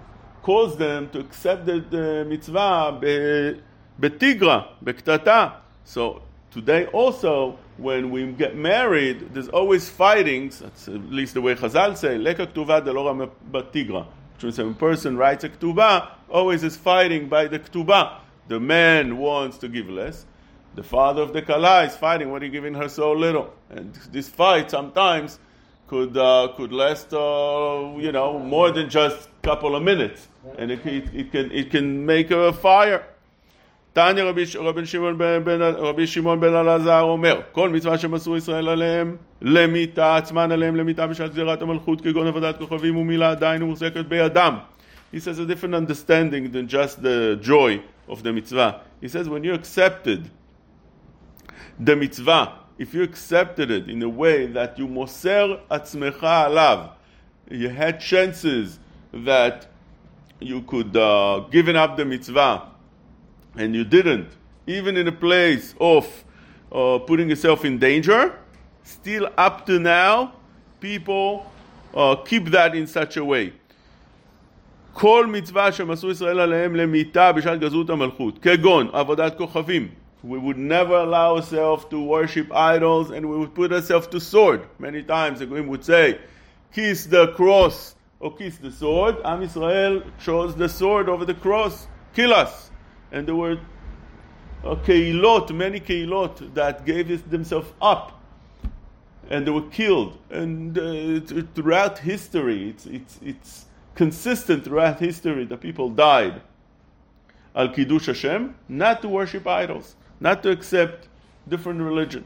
caused 0.43 0.79
them 0.79 1.09
to 1.11 1.21
accept 1.21 1.67
the, 1.67 1.81
the 1.81 2.25
mitzvah 2.29 2.99
be, 3.00 3.62
betigra, 4.00 4.69
bektata. 4.85 5.62
So 5.85 6.23
today 6.51 6.87
also, 6.87 7.59
when 7.77 8.11
we 8.11 8.31
get 8.33 8.57
married, 8.57 9.35
there's 9.35 9.49
always 9.49 9.89
fightings. 9.89 10.61
That's 10.61 10.89
at 10.89 11.11
least 11.11 11.35
the 11.35 11.41
way 11.41 11.55
Chazal 11.55 11.97
say, 11.97 12.19
leka 12.19 12.47
ktuva 12.47 12.85
delora 12.85 13.29
batigra. 13.51 14.07
When 14.41 14.71
a 14.71 14.75
person 14.75 15.17
writes 15.17 15.45
a 15.45 15.49
ktuba, 15.49 16.09
always 16.29 16.65
is 16.65 16.77
fighting 16.77 17.29
by 17.29 17.47
the 17.47 17.59
ktuba. 17.61 18.19
The 18.49 18.59
man 18.59 19.19
wants 19.19 19.59
to 19.59 19.69
give 19.69 19.89
less. 19.89 20.27
The 20.75 20.83
father 20.83 21.23
of 21.23 21.33
the 21.33 21.43
kala 21.43 21.85
is 21.85 21.95
fighting. 21.95 22.31
What 22.31 22.43
are 22.43 22.47
you 22.47 22.51
giving 22.51 22.75
her 22.75 22.89
so 22.89 23.12
little? 23.12 23.53
And 23.71 23.95
this 24.11 24.29
fight 24.29 24.71
sometimes 24.71 25.39
could 25.87 26.17
uh, 26.17 26.49
could 26.57 26.73
last, 26.73 27.12
uh, 27.12 27.93
you 27.99 28.11
know, 28.11 28.39
more 28.39 28.71
than 28.71 28.89
just 28.89 29.29
a 29.29 29.47
couple 29.47 29.77
of 29.77 29.83
minutes, 29.83 30.29
and 30.57 30.71
it, 30.71 30.85
it, 30.87 31.15
it 31.15 31.31
can 31.31 31.53
it 31.53 31.71
can 31.71 32.07
make 32.07 32.31
a 32.31 32.53
fire. 32.53 33.07
תניא 33.92 34.22
רבי, 34.22 34.44
רבי 34.58 34.82
רבי 35.78 36.06
שמעון 36.06 36.40
בן 36.40 36.54
אלעזר 36.54 37.00
אומר 37.00 37.40
כל 37.52 37.68
מצווה 37.68 37.99
שמסרו 37.99 38.37
ישראל 38.37 38.68
עליהם 38.68 39.16
למיתה 39.42 40.16
עצמן 40.16 40.52
עליהם 40.52 40.76
למיתה 40.76 41.06
בשעת 41.06 41.30
גזירת 41.30 41.62
המלכות 41.62 42.00
כגון 42.00 42.26
עבודת 42.26 42.58
כוכבים 42.58 42.96
ומילה 42.96 43.30
עדיין 43.30 43.62
ומוחזקת 43.62 44.06
בידם 44.06 44.56
He 45.12 45.20
says 45.20 45.38
a 45.38 45.44
different 45.44 45.75
understanding 45.75 46.52
than 46.52 46.68
just 46.68 47.02
the 47.02 47.38
joy 47.38 47.82
of 48.08 48.22
the 48.22 48.32
mitzvah. 48.32 48.80
He 49.02 49.08
says 49.08 49.28
when 49.28 49.44
you 49.44 49.52
accepted 49.52 50.30
the 51.78 51.94
mitzvah 51.94 52.62
if 52.78 52.94
you 52.94 53.02
accepted 53.02 53.70
it 53.70 53.88
in 53.88 54.02
a 54.02 54.08
way 54.08 54.46
that 54.46 54.78
you 54.78 54.88
moser 54.88 55.61
atzmecha 55.70 56.49
alav, 56.49 56.90
you 57.50 57.68
had 57.68 58.00
chances 58.00 58.78
that 59.12 59.66
you 60.40 60.62
could 60.62 60.96
uh, 60.96 61.44
given 61.50 61.76
up 61.76 61.96
the 61.96 62.04
mitzvah, 62.04 62.72
and 63.56 63.75
you 63.75 63.84
didn't, 63.84 64.29
even 64.67 64.98
in 64.98 65.08
a 65.08 65.12
place 65.12 65.75
of 65.79 66.06
uh, 66.72 67.00
putting 67.00 67.29
yourself 67.29 67.65
in 67.65 67.77
danger, 67.79 68.38
still 68.84 69.29
up 69.38 69.65
to 69.65 69.79
now, 69.79 70.34
people 70.79 71.50
uh, 71.94 72.15
keep 72.15 72.46
that 72.51 72.75
in 72.75 72.88
such 72.88 73.17
a 73.17 73.24
way. 73.24 73.53
כל 74.94 75.25
מצווה 75.27 75.72
שמסרו 75.72 76.12
ישראל 76.12 76.39
עליהם 76.39 76.75
למיתה 76.75 77.32
בשעת 77.32 77.60
גזרות 77.60 77.89
המלכות, 77.89 78.39
כגון 78.39 78.89
עבודת 78.94 79.38
כוכבים, 79.38 79.88
we 80.24 80.39
would 80.39 80.58
never 80.58 80.96
allow 80.96 81.36
ourselves 81.36 81.86
to 81.86 82.01
worship 82.01 82.51
idols 82.51 83.12
and 83.12 83.29
we 83.29 83.38
would 83.38 83.53
put 83.53 83.72
ourselves 83.72 84.08
to 84.08 84.20
sword. 84.20 84.67
Many 84.79 85.03
times 85.03 85.39
the 85.39 85.46
Goyim 85.46 85.67
would 85.67 85.86
say, 85.86 86.20
kiss 86.74 87.06
the 87.06 87.27
cross 87.34 87.96
or 88.20 88.36
kiss 88.36 88.58
the 88.58 88.72
sword. 88.72 89.17
Am 89.24 89.44
Israel 89.44 90.01
chose 90.20 90.56
the 90.56 90.67
sword 90.67 91.08
over 91.08 91.24
the 91.24 91.36
cross. 91.36 91.88
Kill 92.13 92.34
us. 92.34 92.71
And 93.12 93.28
there 93.28 93.37
were 93.37 93.59
keilot, 94.64 95.54
many 95.54 95.78
keilot 95.78 96.54
that 96.54 96.85
gave 96.85 97.31
themselves 97.31 97.69
up 97.81 98.21
and 99.31 99.47
they 99.47 99.50
were 99.52 99.69
killed. 99.69 100.19
And 100.31 100.76
uh, 100.76 101.21
throughout 101.54 101.99
history, 101.99 102.71
it's, 102.71 102.87
it's, 102.87 103.21
it's 103.23 103.66
consistent 103.95 104.64
throughout 104.64 104.99
history 104.99 105.45
that 105.45 105.61
people 105.61 105.88
died. 105.88 106.42
Al 107.54 107.69
Kiddush 107.69 108.07
Hashem, 108.07 108.57
not 108.69 109.02
to 109.02 109.09
worship 109.09 109.47
idols 109.47 109.95
not 110.23 110.42
to 110.45 110.50
accept 110.50 111.09
different 111.49 111.81
religion. 111.81 112.25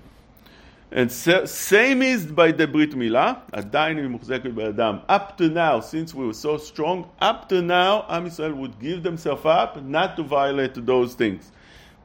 And 0.94 1.10
so, 1.10 1.46
same 1.46 2.02
is 2.02 2.26
by 2.26 2.52
the 2.52 2.68
Brit 2.68 2.96
Milah, 2.96 3.36
עדיין 3.52 3.98
היא 3.98 4.08
מוחזקת 4.08 4.52
בידם. 4.54 4.98
Up 5.08 5.38
to 5.38 5.48
now, 5.48 5.80
since 5.80 6.14
we 6.14 6.26
were 6.26 6.34
so 6.34 6.58
strong, 6.58 7.06
up 7.22 7.48
to 7.48 7.62
now, 7.62 8.06
עם 8.10 8.26
ישראל 8.26 8.54
would 8.54 8.78
give 8.80 9.02
themselves 9.02 9.46
up 9.46 9.82
not 9.82 10.18
to 10.18 10.24
violate 10.24 10.86
those 10.86 11.16
things. 11.16 11.52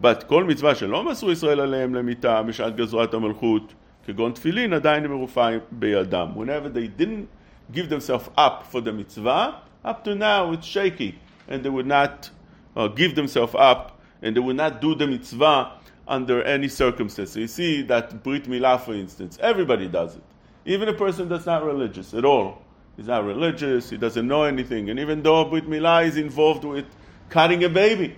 But 0.00 0.24
כל 0.28 0.44
מצווה 0.44 0.74
שלא 0.74 1.04
מסרו 1.04 1.32
ישראל 1.32 1.60
עליהם 1.60 1.94
למיתה 1.94 2.42
בשעת 2.42 2.76
גזרת 2.76 3.14
המלכות, 3.14 3.74
כגון 4.06 4.32
תפילין, 4.32 4.72
עדיין 4.72 5.04
הם 5.04 5.10
מרופאים 5.10 5.60
בידם. 5.70 6.28
Whenever 6.36 6.68
they 6.68 6.86
didn't 7.00 7.26
give 7.72 7.88
themselves 7.88 8.30
up 8.38 8.72
for 8.72 8.80
the 8.80 8.92
mitzvah, 8.92 9.54
up 9.84 10.04
to 10.04 10.14
now 10.14 10.52
it's 10.52 10.66
shaky, 10.66 11.18
and 11.48 11.64
they 11.64 11.70
would 11.70 11.86
not 11.86 12.30
uh, 12.76 12.86
give 12.86 13.16
themselves 13.16 13.54
up, 13.56 13.98
and 14.22 14.36
they 14.36 14.40
would 14.40 14.56
not 14.56 14.80
do 14.80 14.94
the 14.94 15.06
mitzvah 15.08 15.72
under 16.07 16.43
any 16.43 16.67
circumstance. 16.67 17.31
So 17.31 17.39
you 17.39 17.47
see 17.47 17.81
that 17.83 18.23
Brit 18.23 18.45
Milah, 18.45 18.79
for 18.81 18.93
instance, 18.93 19.37
everybody 19.41 19.87
does 19.87 20.15
it. 20.15 20.23
Even 20.65 20.89
a 20.89 20.93
person 20.93 21.29
that's 21.29 21.45
not 21.45 21.63
religious 21.63 22.13
at 22.13 22.25
all. 22.25 22.61
He's 22.97 23.07
not 23.07 23.25
religious, 23.25 23.89
he 23.89 23.97
doesn't 23.97 24.27
know 24.27 24.43
anything. 24.43 24.89
And 24.89 24.99
even 24.99 25.23
though 25.23 25.45
Brit 25.45 25.67
Milah 25.67 26.05
is 26.05 26.17
involved 26.17 26.63
with 26.63 26.85
cutting 27.29 27.63
a 27.63 27.69
baby, 27.69 28.15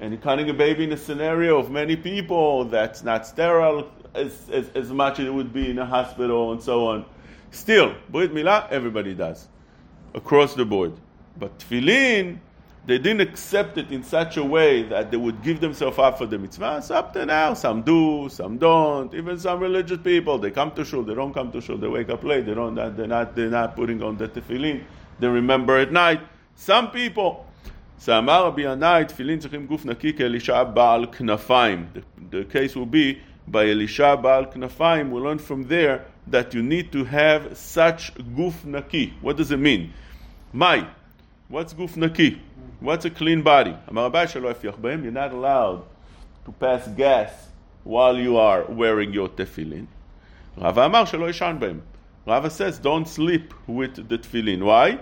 and 0.00 0.20
cutting 0.20 0.50
a 0.50 0.54
baby 0.54 0.84
in 0.84 0.92
a 0.92 0.96
scenario 0.96 1.58
of 1.58 1.70
many 1.70 1.94
people 1.94 2.64
that's 2.64 3.04
not 3.04 3.24
sterile 3.26 3.88
as, 4.14 4.50
as, 4.50 4.68
as 4.70 4.90
much 4.90 5.20
as 5.20 5.26
it 5.26 5.32
would 5.32 5.52
be 5.52 5.70
in 5.70 5.78
a 5.78 5.86
hospital 5.86 6.52
and 6.52 6.60
so 6.60 6.88
on. 6.88 7.04
Still, 7.52 7.94
Brit 8.10 8.34
Milah, 8.34 8.68
everybody 8.70 9.14
does, 9.14 9.46
across 10.14 10.54
the 10.54 10.64
board. 10.64 10.92
But 11.38 11.58
Tefillin, 11.58 12.38
they 12.87 12.97
didn't 12.97 13.19
accept 13.19 13.77
it 13.77 13.91
in 13.91 14.01
such 14.01 14.37
a 14.37 14.43
way 14.43 14.83
that 14.83 15.11
they 15.11 15.17
would 15.17 15.43
give 15.43 15.59
themselves 15.59 15.99
up 15.99 16.17
for 16.17 16.25
the 16.25 16.37
mitzvah. 16.37 16.81
So 16.81 16.95
up 16.95 17.11
to 17.13 17.25
now, 17.25 17.53
some 17.53 17.81
do, 17.81 18.29
some 18.29 18.57
don't. 18.57 19.13
Even 19.13 19.37
some 19.37 19.59
religious 19.59 19.99
people, 20.01 20.37
they 20.37 20.51
come 20.51 20.71
to 20.71 20.85
shul, 20.85 21.03
they 21.03 21.13
don't 21.13 21.33
come 21.33 21.51
to 21.51 21.59
shul, 21.59 21.77
they 21.77 21.89
wake 21.89 22.09
up 22.09 22.23
late, 22.23 22.45
they 22.45 22.53
don't, 22.53 22.75
they're 22.75 23.07
not, 23.07 23.35
they're 23.35 23.49
not 23.49 23.75
putting 23.75 24.01
on 24.01 24.17
the 24.17 24.29
tefillin, 24.29 24.83
they 25.19 25.27
remember 25.27 25.77
at 25.77 25.91
night. 25.91 26.21
Some 26.55 26.91
people. 26.91 27.43
שאמר 27.99 28.45
רבי 28.45 28.61
ינאי, 28.61 29.05
תפילין 29.05 29.39
צריכים 29.39 29.65
גוף 29.65 29.85
נקי 29.85 30.13
כאלישע 30.13 30.63
בעל 30.63 31.05
כנפיים. 31.05 31.87
The 32.31 32.53
case 32.53 32.75
will 32.75 32.85
be 32.85 33.17
by 33.51 33.65
Elisha 33.65 34.15
בעל 34.15 34.45
כנפיים, 34.45 35.11
we 35.11 35.19
learn 35.19 35.39
from 35.39 35.63
there 35.67 36.05
that 36.29 36.53
you 36.53 36.61
need 36.61 36.91
to 36.91 37.03
have 37.05 37.57
such 37.57 38.13
guf 38.35 38.65
naki. 38.65 39.13
What 39.21 39.37
does 39.37 39.51
it 39.51 39.59
mean? 39.59 39.93
Mai. 40.53 40.85
What's 41.49 41.73
guf 41.73 41.97
naki? 41.97 42.39
What's 42.82 43.04
a 43.04 43.10
clean 43.10 43.42
body? 43.42 43.76
You're 43.88 45.12
not 45.12 45.32
allowed 45.32 45.84
to 46.44 46.52
pass 46.58 46.88
gas 46.88 47.30
while 47.84 48.18
you 48.18 48.36
are 48.36 48.64
wearing 48.64 49.12
your 49.14 49.28
tefillin. 49.28 49.86
Rava 50.56 52.50
says, 52.50 52.80
don't 52.80 53.06
sleep 53.06 53.54
with 53.68 54.08
the 54.08 54.18
tefillin. 54.18 54.64
Why? 54.64 54.98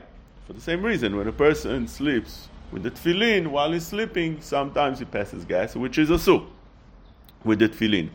For 0.46 0.52
the 0.52 0.60
same 0.60 0.82
reason, 0.82 1.16
when 1.16 1.26
a 1.26 1.32
person 1.32 1.88
sleeps 1.88 2.50
with 2.70 2.82
the 2.82 2.90
tefillin 2.90 3.46
while 3.46 3.72
he's 3.72 3.86
sleeping, 3.86 4.42
sometimes 4.42 4.98
he 4.98 5.06
passes 5.06 5.46
gas, 5.46 5.74
which 5.74 5.96
is 5.96 6.10
a 6.10 6.18
soup 6.18 6.50
with 7.44 7.60
the 7.60 7.70
tefillin. 7.70 8.10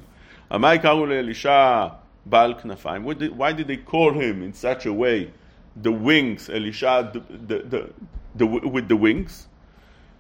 Elisha. 0.52 1.98
Why 2.28 3.52
did 3.52 3.68
they 3.68 3.78
call 3.78 4.14
him 4.14 4.44
in 4.44 4.54
such 4.54 4.86
a 4.86 4.94
way? 4.94 5.32
The 5.76 5.92
wings, 5.92 6.50
Elisha, 6.52 7.10
the, 7.12 7.20
the, 7.64 7.90
the, 8.36 8.46
with 8.46 8.88
the 8.88 8.96
wings. 8.96 9.48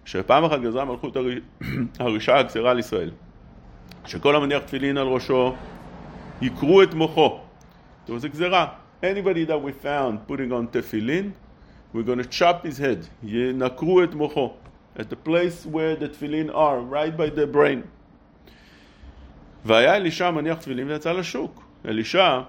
שפעם 0.06 0.44
אחת 0.44 0.62
גזרה 0.62 0.86
מלכות 0.86 1.18
הרשעה 2.00 2.44
גזירה 2.44 2.72
על 2.72 2.80
ישראל. 2.80 3.12
שכל 4.06 4.36
המניח 4.36 4.64
תפילין 4.64 4.98
על 4.98 5.08
ראשו, 5.08 5.56
יקרו 6.42 6.84
את 6.84 6.94
מוחו. 6.94 7.40
Was 8.08 8.24
a 8.24 8.28
גזירה. 8.28 8.68
Anybody 9.02 9.46
that 9.46 9.62
we 9.62 9.72
found 9.72 10.28
putting 10.28 10.52
on 10.52 10.68
tefillin, 10.68 11.34
we're 11.94 12.04
going 12.04 12.20
to 12.20 12.30
chop 12.30 12.66
his 12.66 12.78
head. 12.78 13.08
ינקרו 13.24 14.04
את 14.04 14.14
מוחו. 14.14 14.54
At 14.96 15.10
the 15.10 15.16
place 15.16 15.66
where 15.66 15.96
the 15.96 16.08
tefillin 16.08 16.50
are, 16.54 16.80
right 16.80 17.18
by 17.18 17.30
the 17.30 17.48
brain. 17.48 17.82
והיה 19.66 19.96
אלישע 19.96 20.32
מניח 20.32 20.58
תפילין 20.58 20.88
ויצא 20.88 21.12
לשוק. 21.12 21.64
אלישע 21.86 22.42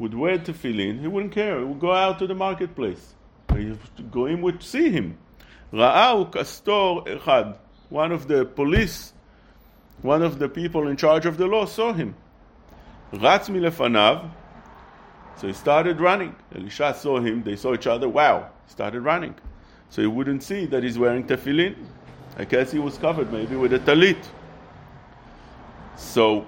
would 0.00 0.14
wear 0.14 0.38
tefillin, 0.38 1.00
he 1.02 1.08
wouldn't 1.08 1.32
care, 1.32 1.58
he 1.58 1.64
would 1.64 1.80
go 1.80 1.92
out 1.92 2.18
to 2.18 2.26
the 2.26 2.34
marketplace. 2.34 3.14
Goyim 4.10 4.40
would 4.42 4.62
see 4.62 4.90
him. 4.90 5.16
Ra'au 5.72 6.30
Kastor 6.30 7.06
Echad, 7.06 7.56
one 7.88 8.12
of 8.12 8.28
the 8.28 8.44
police, 8.44 9.12
one 10.02 10.22
of 10.22 10.38
the 10.38 10.48
people 10.48 10.88
in 10.88 10.96
charge 10.96 11.26
of 11.26 11.36
the 11.36 11.46
law 11.46 11.66
saw 11.66 11.92
him. 11.92 12.14
Ratz 13.12 13.48
milefanav, 13.48 14.30
so 15.36 15.46
he 15.46 15.52
started 15.52 16.00
running. 16.00 16.34
Elisha 16.54 16.94
saw 16.94 17.20
him, 17.20 17.42
they 17.42 17.56
saw 17.56 17.74
each 17.74 17.86
other, 17.86 18.08
wow, 18.08 18.50
started 18.66 19.00
running. 19.00 19.34
So 19.90 20.02
he 20.02 20.08
wouldn't 20.08 20.42
see 20.42 20.66
that 20.66 20.82
he's 20.82 20.98
wearing 20.98 21.24
tefillin. 21.26 21.76
I 22.38 22.44
guess 22.44 22.70
he 22.70 22.78
was 22.78 22.98
covered 22.98 23.32
maybe 23.32 23.56
with 23.56 23.72
a 23.72 23.78
talit. 23.78 24.22
So 25.96 26.46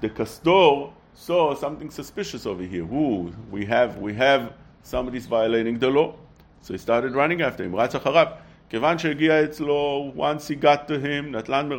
the 0.00 0.10
kastor 0.10 0.92
saw 1.14 1.54
something 1.54 1.90
suspicious 1.90 2.46
over 2.46 2.62
here. 2.62 2.84
Ooh, 2.84 3.32
we 3.50 3.64
have 3.66 3.98
we 3.98 4.14
have 4.14 4.52
somebody's 4.82 5.26
violating 5.26 5.78
the 5.78 5.88
law. 5.88 6.14
So 6.62 6.74
he 6.74 6.78
started 6.78 7.14
running 7.14 7.42
after 7.42 7.64
him. 7.64 7.72
Ratzacharab. 7.72 8.38
כיוון 8.69 8.97
שהגיע 8.97 9.43
אצלו, 9.43 10.13
once 10.15 10.47
he 10.47 10.55
got 10.55 10.87
to 10.87 10.99
him, 10.99 11.35
נטלן 11.35 11.69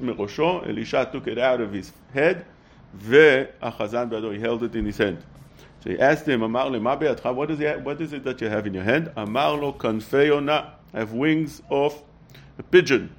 מראשו, 0.00 0.60
אלישע 0.66 1.04
took 1.12 1.26
it 1.26 1.38
out 1.38 1.60
of 1.60 1.72
his 1.72 2.16
head, 2.16 2.36
והחזן 2.94 4.10
בידו, 4.10 4.32
he 4.32 4.40
held 4.40 4.62
it 4.62 4.76
in 4.76 4.86
his 4.86 4.98
hand. 4.98 5.18
So 5.80 5.90
he 5.90 5.98
asked 5.98 6.26
him, 6.26 6.42
Amar 6.42 6.70
le, 6.70 6.80
ma 6.80 6.96
be'atcha, 6.96 7.34
what 7.34 7.50
is, 7.50 7.60
it, 7.60 7.80
what 7.80 8.00
is 8.00 8.12
it 8.12 8.24
that 8.24 8.40
you 8.40 8.48
have 8.48 8.66
in 8.66 8.74
your 8.74 8.84
hand? 8.84 9.10
Amar 9.16 9.56
lo 9.56 9.72
kanfei 9.72 10.30
ona, 10.30 10.74
I 10.94 10.98
have 11.00 11.12
wings 11.12 11.60
of 11.70 12.02
a 12.58 12.62
pigeon. 12.62 13.10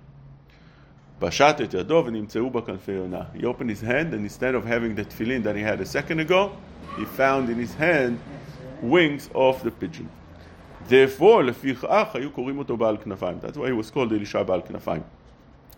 פשט 1.20 1.62
את 1.62 1.74
ידו 1.74 2.04
ונמצאו 2.06 2.50
בכנפי 2.50 2.92
יונה. 2.92 3.22
He 3.34 3.46
opened 3.46 3.70
his 3.70 3.82
hand 3.82 4.14
and 4.14 4.26
instead 4.26 4.56
of 4.56 4.66
having 4.66 4.96
the 4.96 5.06
tefillin 5.06 5.44
that 5.44 5.56
he 5.56 5.62
had 5.62 5.80
a 5.80 5.86
second 5.86 6.20
ago, 6.20 6.52
he 6.98 7.06
found 7.06 7.50
in 7.50 7.58
his 7.58 7.74
hand 7.76 8.20
wings 8.82 9.30
of 9.34 9.64
the 9.64 9.72
pigeon. 9.72 10.10
Therefore, 10.90 11.42
לפיכך 11.44 12.08
היו 12.14 12.32
קוראים 12.32 12.58
אותו 12.58 12.78
בעל 12.78 12.98
כנפיים. 12.98 13.38
That's 13.42 13.58
why 13.58 13.70
he 13.70 13.88
was 13.88 13.96
called 13.96 14.12
אלישע 14.12 14.44
בעל 14.44 14.62
כנפיים. 14.62 15.02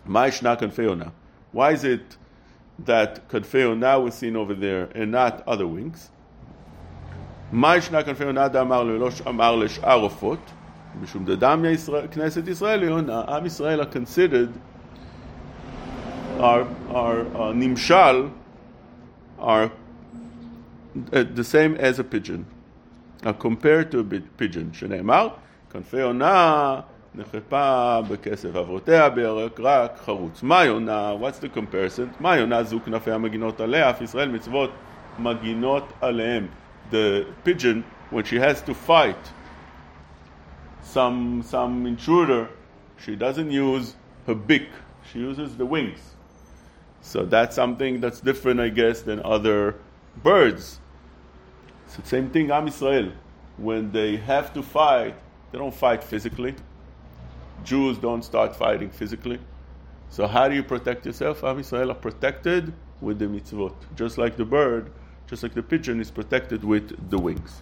מה 0.06 0.28
ישנה 0.28 0.56
כנפי 0.56 0.82
יונה? 0.82 1.06
Why 1.56 1.58
is 1.58 1.84
it 1.84 2.16
that 2.88 3.20
כנפי 3.30 3.58
יונה 3.58 3.96
was 3.96 4.14
seen 4.14 4.36
over 4.36 4.54
there 4.54 4.98
and 4.98 5.12
not 5.12 5.48
other 5.48 5.68
wings? 5.68 6.10
מה 7.52 7.78
ישנה 7.78 8.04
כנפי 8.04 8.24
יונה 8.24 8.48
דאמר 8.48 8.84
לו, 8.84 9.00
לא 9.00 9.10
אמר 9.28 9.56
לשאר 9.56 10.00
עופות, 10.00 10.40
משום 11.02 11.26
דדם 11.26 11.66
כנסת 12.12 12.48
ישראל 12.48 12.84
יונה, 12.84 13.22
עם 13.28 13.46
ישראל 13.46 13.82
are 13.82 13.86
considered 13.86 14.50
are, 16.40 16.66
are 16.92 17.22
uh, 17.36 17.54
nimshal 17.54 18.32
are 19.40 19.72
uh, 21.14 21.24
the 21.34 21.44
same 21.44 21.76
as 21.76 22.00
a 22.00 22.04
pigeon, 22.04 22.46
uh, 23.24 23.34
compared 23.34 23.92
to 23.92 24.00
a 24.00 24.04
pigeon. 24.38 24.74
שנאמר, 24.74 25.28
כנפי 25.72 26.02
עונה 26.02 26.80
נחפה 27.16 28.00
בכסף, 28.10 28.56
אברותיה 28.56 29.10
בירק 29.10 29.60
רק 29.60 29.98
חרוץ. 30.06 30.44
מה 30.44 30.66
יונה? 30.66 31.14
What's 31.22 31.42
the 31.42 31.58
comparison? 31.58 32.08
מה 32.20 32.38
יונה 32.38 32.64
זו 32.64 32.80
כנפי 32.86 33.12
המגינות 33.12 33.62
עליה? 33.62 33.90
אף 33.90 34.02
ישראל 34.02 34.30
מצוות 34.30 34.72
מגינות 35.20 35.94
עליהם. 36.02 36.48
The 36.92 37.26
pigeon, 37.44 37.84
when 38.12 38.24
she 38.24 38.38
has 38.38 38.62
to 38.62 38.74
fight 38.74 39.32
some, 40.84 41.42
some 41.42 41.88
intruder, 41.88 42.48
she 42.98 43.16
doesn't 43.16 43.52
use 43.52 43.96
her 44.28 44.36
beak, 44.36 44.70
she 45.12 45.20
uses 45.20 45.58
the 45.58 45.66
wings. 45.66 46.16
So 47.02 47.24
that's 47.26 47.56
something 47.56 48.02
that's 48.02 48.20
different, 48.20 48.60
I 48.60 48.70
guess, 48.70 49.02
than 49.02 49.22
other 49.24 49.76
birds. 50.24 50.80
It's 51.90 51.96
the 51.98 52.08
same 52.08 52.30
thing, 52.30 52.52
Am 52.52 52.68
Israel. 52.68 53.12
When 53.58 53.92
they 53.92 54.18
have 54.18 54.54
to 54.54 54.62
fight, 54.62 55.16
they 55.52 55.58
don't 55.58 55.74
fight 55.74 56.04
physically. 56.04 56.56
Jews 57.64 57.98
don't 57.98 58.24
start 58.24 58.56
fighting 58.56 58.90
physically. 58.90 59.40
So 60.10 60.28
how 60.28 60.48
do 60.48 60.56
you 60.56 60.64
protect 60.64 61.06
yourself? 61.06 61.44
Am 61.44 61.60
Israel 61.60 61.92
are 61.92 61.96
protected 61.96 62.74
with 63.02 63.20
the 63.20 63.26
mitzvot. 63.26 63.76
Just 63.96 64.18
like 64.18 64.36
the 64.38 64.46
bird, 64.46 64.92
just 65.28 65.44
like 65.44 65.54
the 65.54 65.64
pigeon 65.64 66.00
is 66.00 66.12
protected 66.12 66.64
with 66.64 67.10
the 67.10 67.18
wings. 67.18 67.62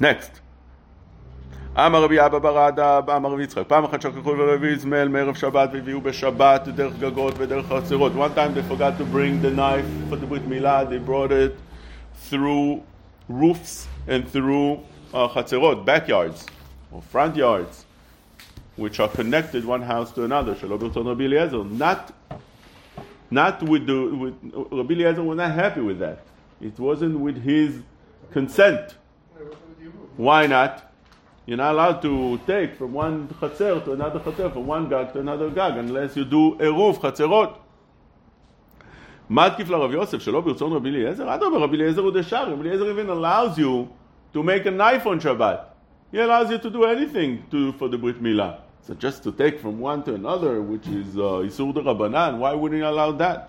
Next. 0.00 0.40
אמר 1.76 2.04
רבי 2.04 2.26
אבא 2.26 2.38
ברדה, 2.38 3.00
אמר 3.16 3.30
רבי 3.32 3.42
יצחק, 3.42 3.62
פעם 3.66 3.84
אחת 3.84 4.02
שכחו 4.02 4.34
לרבי 4.34 4.68
יזמל 4.68 5.08
מערב 5.08 5.34
שבת 5.34 5.70
והביאו 5.72 6.00
בשבת 6.00 6.68
דרך 6.68 6.92
גגות 6.98 7.34
ודרך 7.38 7.66
חצרות. 7.66 8.12
One 8.12 8.34
time 8.36 8.54
they 8.54 8.62
forgot 8.72 8.98
to 8.98 9.04
bring 9.04 9.40
the 9.40 9.50
knife 9.50 9.86
for 10.10 10.16
the 10.16 10.26
brit 10.26 10.48
milah, 10.48 10.84
they 10.90 10.98
brought 10.98 11.32
it 11.32 11.52
through 12.29 12.83
roofs 13.27 13.87
and 14.07 14.27
through 14.29 14.83
uh, 15.13 15.75
backyards 15.75 16.45
or 16.91 17.01
front 17.01 17.35
yards, 17.35 17.85
which 18.75 18.99
are 18.99 19.09
connected 19.09 19.65
one 19.65 19.81
house 19.81 20.11
to 20.11 20.23
another. 20.23 20.55
Not, 21.65 22.13
not 23.29 23.63
with 23.63 23.87
the 23.87 24.15
with, 24.15 24.35
Rabbi 24.71 24.93
Eliezer 24.93 25.23
was 25.23 25.37
not 25.37 25.51
happy 25.51 25.81
with 25.81 25.99
that. 25.99 26.19
It 26.61 26.77
wasn't 26.79 27.19
with 27.19 27.41
his 27.41 27.81
consent. 28.31 28.95
Why 30.15 30.47
not? 30.47 30.91
You're 31.45 31.57
not 31.57 31.73
allowed 31.73 32.01
to 32.01 32.39
take 32.45 32.75
from 32.75 32.93
one 32.93 33.29
chatzer 33.29 33.83
to 33.85 33.93
another 33.93 34.19
chatzer, 34.19 34.51
from 34.51 34.67
one 34.67 34.89
gag 34.89 35.13
to 35.13 35.19
another 35.19 35.49
gag, 35.49 35.77
unless 35.77 36.17
you 36.17 36.25
do 36.25 36.55
eruv 36.55 36.99
chatzerot. 36.99 37.57
מה 39.30 39.46
התקיף 39.46 39.70
לרב 39.70 39.92
יוסף 39.92 40.18
שלא 40.18 40.40
ברצון 40.40 40.72
רבי 40.72 40.90
אליעזר? 40.90 41.34
אדרבה, 41.34 41.58
רבי 41.58 41.76
אליעזר 41.76 42.02
הוא 42.02 42.12
דשר, 42.12 42.52
רבי 42.52 42.68
אליעזר 42.68 42.84
even 42.84 43.08
allows 43.10 43.58
you 43.58 43.88
to 44.34 44.42
make 44.42 44.66
a 44.66 44.70
knife 44.70 45.06
on 45.06 45.20
Shabbat. 45.20 45.58
He 46.12 46.18
allows 46.18 46.50
you 46.50 46.58
to 46.58 46.70
do 46.70 46.84
anything 46.84 47.44
to, 47.50 47.72
for 47.72 47.88
the 47.88 47.96
Brit 47.96 48.22
Milah. 48.22 48.56
So 48.86 48.94
just 48.94 49.22
to 49.22 49.32
take 49.32 49.60
from 49.60 49.78
one 49.78 50.02
to 50.04 50.14
another, 50.14 50.60
which 50.60 50.86
is 50.88 51.16
uh, 51.16 51.46
Isur 51.48 51.72
de 51.72 51.80
Rabbanan, 51.80 52.38
why 52.38 52.52
wouldn't 52.52 52.80
he 52.80 52.86
allow 52.86 53.12
that? 53.12 53.48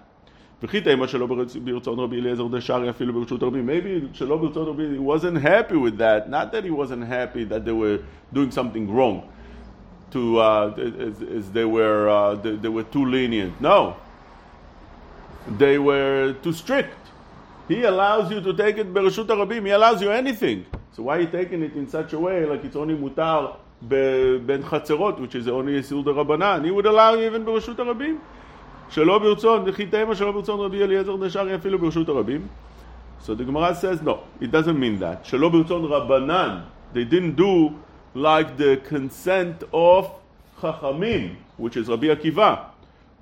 וכי 0.63 0.81
תימא 0.81 1.07
שלא 1.07 1.27
ברצון 1.63 1.99
רבי 1.99 2.19
אליעזר 2.19 2.47
דשארי 2.47 2.89
אפילו 2.89 3.13
ברשות 3.13 3.43
רבים. 3.43 3.69
Maybe 3.69 4.15
שלא 4.15 4.37
ברצון 4.37 4.67
רבי, 4.67 4.95
he 4.95 4.99
wasn't 4.99 5.37
happy 5.37 5.75
with 5.75 5.97
that. 5.97 6.29
Not 6.29 6.51
that 6.53 6.63
he 6.63 6.71
wasn't 6.71 7.03
happy 7.03 7.43
that 7.43 7.65
they 7.65 7.73
were 7.73 7.99
doing 8.33 8.51
something 8.51 8.89
wrong. 8.89 9.23
To, 10.11 10.39
uh, 10.39 10.73
as, 10.77 11.21
as 11.21 11.51
they 11.51 11.65
were, 11.65 12.07
uh, 12.07 12.35
they, 12.35 12.55
they 12.55 12.69
were 12.69 12.83
too 12.83 13.05
lenient. 13.05 13.59
No. 13.59 13.97
They 15.57 15.77
were 15.77 16.35
too 16.41 16.53
strict. 16.53 16.97
He 17.67 17.83
allows 17.83 18.31
you 18.31 18.41
to 18.41 18.53
take 18.53 18.77
it 18.77 18.93
ברשות 18.93 19.27
הרבים. 19.27 19.65
He 19.65 19.71
allows 19.71 20.01
you 20.01 20.11
anything. 20.11 20.65
So 20.93 21.03
why 21.03 21.17
are 21.17 21.21
you 21.21 21.27
taking 21.27 21.63
it 21.63 21.75
in 21.75 21.87
such 21.87 22.13
a 22.13 22.19
way 22.19 22.45
like 22.45 22.63
it's 22.63 22.75
only 22.75 22.95
מותר 22.95 23.51
בין 23.81 24.63
חצרות, 24.63 25.19
which 25.19 25.35
is 25.35 25.47
only 25.47 25.77
איסור 25.77 26.03
דרבנן? 26.03 26.63
He 26.65 26.71
would 26.71 26.85
allow 26.85 27.13
you 27.13 27.25
even 27.25 27.45
ברשות 27.45 27.79
הרבים. 27.79 28.19
שלא 28.89 29.19
ברצון, 29.19 29.63
וכי 29.65 29.85
תימא 29.85 30.15
שלא 30.15 30.31
ברצון 30.31 30.59
רבי 30.59 30.83
אליעזר 30.83 31.15
דשארי 31.15 31.55
אפילו 31.55 31.79
ברשות 31.79 32.09
הרבים. 32.09 32.47
So 33.25 33.33
the 33.33 33.43
Gemara 33.43 33.73
says, 33.73 34.01
no, 34.01 34.19
it 34.41 34.51
doesn't 34.51 34.77
mean 34.77 34.99
that. 34.99 35.25
שלא 35.25 35.49
ברצון 35.49 35.85
רבנן, 35.85 36.61
they 36.93 37.05
didn't 37.05 37.35
do 37.35 37.73
like 38.13 38.57
the 38.57 38.77
consent 38.87 39.63
of 39.73 40.11
Chachamim, 40.61 41.35
which 41.57 41.75
is 41.75 41.87
Rabbi 41.87 42.07
Akiva, 42.07 42.65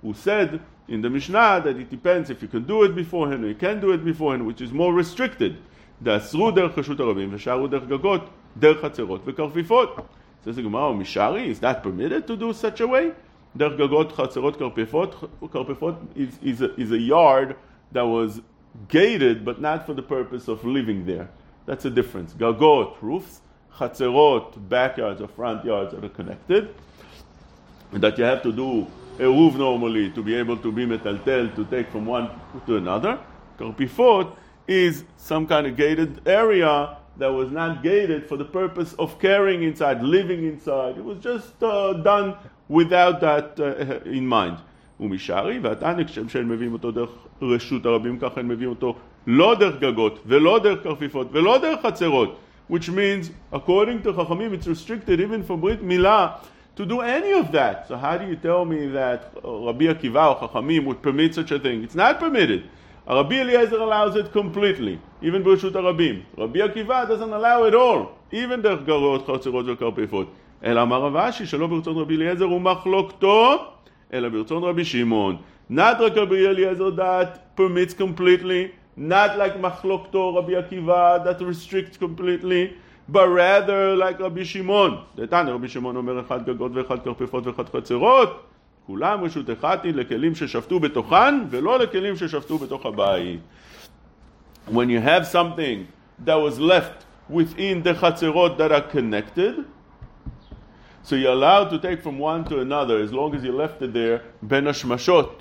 who 0.02 0.14
said 0.14 0.60
in 0.88 1.02
the 1.02 1.10
Mishnah 1.10 1.62
that 1.64 1.78
it 1.78 1.90
depends 1.90 2.30
if 2.30 2.42
you 2.42 2.48
can 2.48 2.64
do 2.64 2.84
it 2.84 2.96
beforehand 2.96 3.44
or 3.44 3.48
you 3.48 3.56
can 3.56 3.80
do 3.80 3.92
it 3.92 4.04
beforehand, 4.04 4.46
which 4.46 4.62
is 4.62 4.72
more 4.72 4.94
restricted. 4.94 5.56
דאסרו 6.04 6.52
דרך 6.52 6.78
רשות 6.78 7.00
הרבים 7.00 7.30
ושארו 7.34 7.68
דרך 7.68 7.84
גגות, 7.84 8.22
דרך 8.58 8.82
חצרות 8.82 9.22
וכרפיפות. 9.26 9.96
says 10.44 10.56
the 10.56 10.64
Gemara, 10.64 10.92
Mishari, 10.94 11.48
is 11.48 11.60
that 11.60 11.84
permitted 11.84 12.26
to 12.26 12.36
do 12.36 12.52
such 12.54 12.82
a 12.82 12.88
way? 12.88 13.12
דרך 13.56 13.78
גגות, 13.78 14.12
חצרות, 14.12 14.56
כרפפות. 14.56 15.16
כרפפות 15.52 15.96
is, 16.16 16.40
is, 16.42 16.62
a, 16.62 16.82
is 16.82 16.92
a 16.92 16.98
yard 16.98 17.56
that 17.92 18.06
was 18.06 18.42
gated, 18.88 19.46
but 19.46 19.62
not 19.62 19.86
for 19.86 19.94
the 19.94 20.02
purpose 20.02 20.48
of 20.48 20.64
living 20.64 21.06
there. 21.06 21.30
That's 21.66 21.86
a 21.86 21.90
difference. 21.90 22.34
Gagot, 22.34 22.96
roofs. 23.02 23.42
Chatzerot, 23.78 24.70
backyards 24.70 25.22
or 25.22 25.28
front 25.28 25.64
yards 25.66 25.94
that 25.94 26.04
are 26.04 26.10
connected. 26.10 26.74
And 27.92 28.04
that 28.04 28.18
you 28.18 28.24
have 28.24 28.42
to 28.44 28.52
do 28.52 28.88
a 29.20 29.26
roof 29.26 29.56
normally 29.56 30.10
to 30.12 30.24
be 30.24 30.36
able 30.36 30.58
to 30.58 30.72
be 30.72 30.86
metaltel, 30.86 31.56
to 31.56 31.66
take 31.66 31.90
from 31.92 32.06
one 32.06 32.30
to 32.66 32.78
another. 32.78 33.20
Karpifot 33.60 34.36
is 34.68 35.04
some 35.18 35.46
kind 35.48 35.68
of 35.68 35.76
gated 35.76 36.28
area 36.28 36.98
that 37.18 37.28
was 37.28 37.52
not 37.52 37.84
gated 37.84 38.28
for 38.28 38.38
the 38.38 38.46
purpose 38.46 38.94
of 38.94 39.20
carrying 39.20 39.64
inside, 39.64 40.02
living 40.02 40.46
inside. 40.46 40.98
It 40.98 41.04
was 41.04 41.20
just 41.20 41.62
uh, 41.62 41.94
done 41.94 42.36
without 42.70 43.22
that 43.22 43.60
uh, 43.60 44.10
in 44.10 44.28
mind. 44.28 44.58
ומשערי, 45.02 45.60
והתניא 45.60 46.06
כשם 46.06 46.30
שהם 46.30 46.50
מביאים 46.50 46.74
אותו 46.74 46.92
דרך 46.92 47.10
רשות 47.42 47.86
הרבים, 47.86 48.20
ככה 48.20 48.40
הם 48.40 48.48
מביאים 48.48 48.70
אותו 48.70 48.96
לא 49.28 49.56
דרך 49.60 49.80
גגות, 49.80 50.20
ולא 50.26 50.60
דרך 50.60 50.84
כרפיפות, 50.84 51.28
ולא 51.32 51.58
דרך 51.58 51.80
חצרות, 51.86 52.38
which 52.72 52.90
means, 52.90 53.32
according 53.54 54.06
to 54.06 54.14
חכמים, 54.14 54.54
it's 54.54 54.68
restricted 54.68 55.20
even 55.20 55.50
for 55.50 55.58
ברית 55.58 55.82
מילה 55.82 56.28
to 56.76 56.86
do 56.86 57.02
any 57.02 57.32
of 57.32 57.52
that. 57.52 57.88
So 57.88 57.98
how 57.98 58.18
do 58.18 58.26
you 58.26 58.36
tell 58.36 58.66
me 58.66 58.88
that 58.88 59.34
Rabbi 59.44 59.86
Akiva 59.86 60.42
or 60.42 60.48
Chachamim 60.48 60.86
would 60.86 61.02
permit 61.02 61.36
such 61.36 61.52
a 61.52 61.60
thing? 61.60 61.84
It's 61.84 61.96
not 61.96 62.20
permitted. 62.20 62.64
Rabbi 63.08 63.36
Eliezer 63.42 63.78
allows 63.78 64.16
it 64.16 64.32
completely, 64.32 65.00
even 65.22 65.44
ברשות 65.44 65.76
הרבים. 65.76 66.22
Rabbi 66.38 66.60
Akiva 66.60 67.08
doesn't 67.08 67.34
allow 67.34 67.64
it 67.64 67.74
all, 67.74 68.12
even 68.32 68.62
דרך 68.62 68.84
גרות, 68.86 69.28
חצרות 69.28 69.66
וכרפיפות. 69.68 70.28
אלא 70.64 70.82
אמר 70.82 71.02
רב 71.02 71.16
אשי 71.16 71.46
שלא 71.46 71.68
ברצון 71.68 71.98
רבי 71.98 72.16
אליעזר 72.16 72.52
ומחלוקתו, 72.52 73.66
אלא 74.14 74.30
ברצון 74.30 74.64
רבי 74.64 74.86
שמעון. 74.86 75.38
Not 75.72 76.00
like 76.00 76.16
Rabbi 76.16 76.46
Eliezer 76.46 76.92
that 76.92 77.56
permits 77.56 77.94
completely, 77.94 78.72
not 78.98 79.38
like 79.38 79.58
מחלוקתו 79.62 80.36
רבי 80.36 80.56
עקיבא 80.56 81.18
that 81.26 81.42
restricts 81.42 81.98
completely, 81.98 82.74
but 83.12 83.28
rather 83.28 83.96
like 83.96 84.20
רבי 84.20 84.46
שמעון. 84.46 84.98
דתניא 85.16 85.54
רבי 85.54 85.68
שמעון 85.68 85.96
אומר 85.96 86.20
אחד 86.20 86.46
גגות 86.46 86.72
ואחד 86.76 87.00
כרפפות 87.04 87.48
ואחד 87.48 87.70
חצרות, 87.70 88.44
כולם 88.88 89.24
רשות 89.24 89.50
אחת 89.50 89.84
היא 89.84 89.94
לכלים 89.94 90.36
ששפטו 90.36 90.80
בתוכן 90.80 91.36
ולא 91.50 91.80
לכלים 91.80 92.16
ששפטו 92.16 92.58
בתוך 92.58 92.86
הבית. 92.86 93.40
When 94.68 94.90
you 94.90 95.02
have 95.02 95.26
something 95.26 95.88
that 96.26 96.38
was 96.38 96.60
left 96.60 97.06
within 97.30 97.82
the 97.84 97.94
chatzerot 97.94 98.58
that 98.58 98.72
are 98.72 98.82
connected, 98.82 99.56
so 101.04 101.16
you're 101.16 101.32
allowed 101.32 101.70
to 101.72 101.80
take 101.80 102.02
from 102.04 102.20
one 102.20 102.44
to 102.46 102.60
another 102.60 103.00
as 103.00 103.12
long 103.12 103.34
as 103.36 103.44
you 103.44 103.52
left 103.52 103.82
it 103.82 103.92
there, 103.94 104.22
ben 104.42 104.66
hashmashot. 104.66 105.32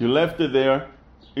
You 0.00 0.08
left 0.08 0.40
it 0.40 0.52
there 0.52 0.88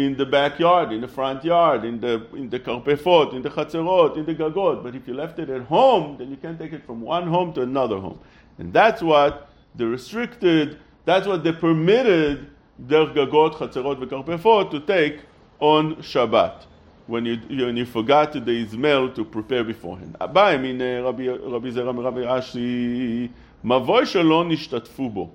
in 0.05 0.15
the 0.15 0.25
backyard, 0.25 0.93
in 0.93 1.01
the 1.01 1.07
front 1.07 1.43
yard, 1.43 1.83
in 1.83 1.99
the 1.99 2.25
in 2.33 2.49
the 2.49 2.59
karpefot, 2.59 3.33
in 3.33 3.41
the 3.41 3.49
chatzerot, 3.49 4.17
in 4.17 4.25
the 4.25 4.33
gagot. 4.33 4.81
But 4.81 4.95
if 4.95 5.07
you 5.07 5.13
left 5.13 5.39
it 5.39 5.49
at 5.49 5.63
home, 5.63 6.17
then 6.17 6.29
you 6.31 6.37
can 6.37 6.57
take 6.57 6.73
it 6.73 6.85
from 6.85 7.01
one 7.01 7.27
home 7.27 7.53
to 7.53 7.61
another 7.61 7.99
home, 7.99 8.19
and 8.57 8.71
that's 8.71 9.01
what 9.01 9.49
the 9.75 9.85
restricted, 9.85 10.79
that's 11.05 11.27
what 11.27 11.43
they 11.43 11.51
permitted 11.51 12.49
their 12.77 13.07
gagot, 13.07 13.55
chatzerot, 13.55 13.97
v'karpefot 14.01 14.71
to 14.71 14.79
take 14.79 15.19
on 15.59 15.95
Shabbat 15.97 16.65
when 17.07 17.25
you 17.25 17.37
when 17.65 17.75
you 17.75 17.85
forgot 17.85 18.31
the 18.33 18.63
Ismail 18.63 19.13
to 19.13 19.25
prepare 19.25 19.63
beforehand. 19.63 20.15
Abba, 20.21 20.39
I 20.39 20.57
mean 20.57 20.79
Rabbi 20.79 21.69
Zeram 21.75 22.03
Rabbi 22.03 22.21
Ashi 22.21 23.29
mavoy 23.65 24.05
shalom. 24.07 25.31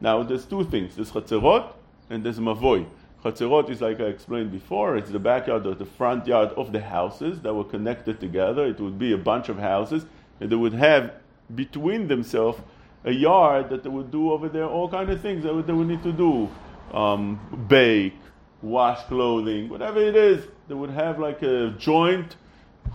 Now 0.00 0.22
there's 0.22 0.44
two 0.44 0.64
things: 0.64 0.96
there's 0.96 1.10
chatzerot 1.10 1.72
and 2.10 2.22
there's 2.24 2.38
mavoy. 2.38 2.86
Chatzerot 3.22 3.70
is 3.70 3.80
like 3.80 4.00
I 4.00 4.04
explained 4.04 4.50
before, 4.50 4.96
it's 4.96 5.10
the 5.10 5.18
backyard 5.18 5.66
or 5.66 5.74
the 5.74 5.86
front 5.86 6.26
yard 6.26 6.50
of 6.56 6.72
the 6.72 6.80
houses 6.80 7.40
that 7.42 7.54
were 7.54 7.64
connected 7.64 8.18
together. 8.18 8.66
It 8.66 8.80
would 8.80 8.98
be 8.98 9.12
a 9.12 9.18
bunch 9.18 9.48
of 9.48 9.58
houses, 9.58 10.06
and 10.40 10.50
they 10.50 10.56
would 10.56 10.72
have 10.72 11.12
between 11.54 12.08
themselves 12.08 12.60
a 13.04 13.12
yard 13.12 13.70
that 13.70 13.84
they 13.84 13.88
would 13.88 14.10
do 14.10 14.32
over 14.32 14.48
there 14.48 14.66
all 14.66 14.88
kind 14.88 15.10
of 15.10 15.20
things 15.20 15.44
that 15.44 15.66
they 15.66 15.72
would 15.72 15.86
need 15.86 16.02
to 16.02 16.12
do. 16.12 16.48
Um, 16.92 17.66
bake, 17.68 18.18
wash 18.60 19.02
clothing, 19.04 19.68
whatever 19.68 20.00
it 20.00 20.16
is, 20.16 20.46
they 20.68 20.74
would 20.74 20.90
have 20.90 21.18
like 21.18 21.42
a 21.42 21.70
joint 21.78 22.36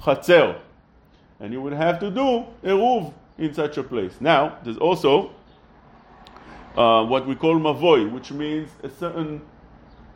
chatzer. 0.01 0.59
And 1.39 1.53
you 1.53 1.61
would 1.61 1.73
have 1.73 1.99
to 1.99 2.11
do 2.11 2.45
eruv 2.63 3.13
in 3.37 3.53
such 3.53 3.77
a 3.77 3.83
place. 3.83 4.13
Now, 4.19 4.57
there's 4.63 4.77
also 4.77 5.31
uh, 6.75 7.05
what 7.05 7.27
we 7.27 7.35
call 7.35 7.55
mavoi, 7.59 8.11
which 8.11 8.31
means 8.31 8.69
a 8.83 8.89
certain 8.89 9.41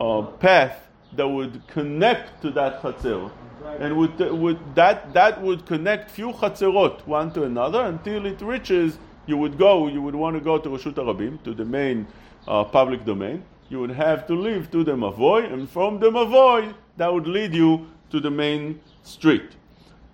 uh, 0.02 0.22
path 0.22 0.88
that 1.14 1.28
would 1.28 1.64
connect 1.68 2.42
to 2.42 2.50
that 2.50 2.82
chatzer. 2.82 3.30
And 3.78 3.96
would, 3.96 4.74
that, 4.74 5.12
that 5.12 5.40
would 5.40 5.64
connect 5.66 6.10
few 6.10 6.32
chatzerot 6.32 7.06
one 7.06 7.32
to 7.34 7.44
another 7.44 7.84
until 7.84 8.26
it 8.26 8.40
reaches, 8.40 8.98
you 9.26 9.36
would 9.36 9.56
go, 9.56 9.86
you 9.86 10.02
would 10.02 10.16
want 10.16 10.34
to 10.36 10.40
go 10.40 10.58
to 10.58 10.68
Rashut 10.68 10.94
Arabim, 10.94 11.42
to 11.44 11.54
the 11.54 11.64
main 11.64 12.06
uh, 12.48 12.64
public 12.64 13.04
domain. 13.04 13.44
You 13.68 13.78
would 13.80 13.92
have 13.92 14.26
to 14.26 14.34
leave 14.34 14.70
to 14.72 14.82
the 14.82 14.92
Mavoy, 14.92 15.52
and 15.52 15.70
from 15.70 16.00
the 16.00 16.10
Mavoy, 16.10 16.74
that 16.96 17.12
would 17.12 17.28
lead 17.28 17.54
you 17.54 17.86
to 18.10 18.18
the 18.18 18.30
main 18.30 18.80
street. 19.04 19.52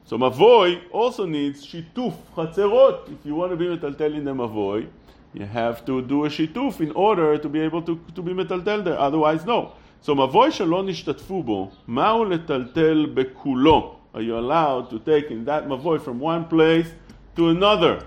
So 0.05 0.19
Mavoy 0.19 0.83
also 0.93 1.25
needs 1.25 1.67
shituf, 1.67 2.15
chatzerot. 2.37 3.11
If 3.11 3.25
you 3.25 3.35
want 3.35 3.53
to 3.53 3.57
be 3.57 3.65
metaltel 3.65 4.15
in 4.15 4.25
the 4.25 4.35
Mavoy, 4.35 4.89
you 5.34 5.46
have 5.46 5.84
to 5.86 6.02
do 6.02 6.26
a 6.26 6.30
shituf 6.30 6.80
in 6.80 6.92
order 6.92 7.38
to 7.38 7.50
be 7.50 7.60
able 7.60 7.82
to, 7.82 8.00
to 8.16 8.22
be 8.22 8.34
metaltel 8.34 8.84
there, 8.84 9.00
otherwise 9.00 9.46
no. 9.46 9.74
So 10.02 10.16
מבוי 10.16 10.52
שלא 10.52 10.84
נשתתפו 10.84 11.44
בו, 11.44 11.70
מהו 11.88 12.26
לטלטל 12.26 13.06
בכולו? 13.14 13.96
Are 14.14 14.22
you 14.22 14.38
allowed 14.38 14.90
to 14.90 15.00
take 15.00 15.32
in 15.32 15.46
that 15.46 15.68
מבוי 15.68 16.00
from 16.00 16.20
one 16.20 16.46
place 16.46 16.88
to 17.36 17.50
another? 17.50 18.04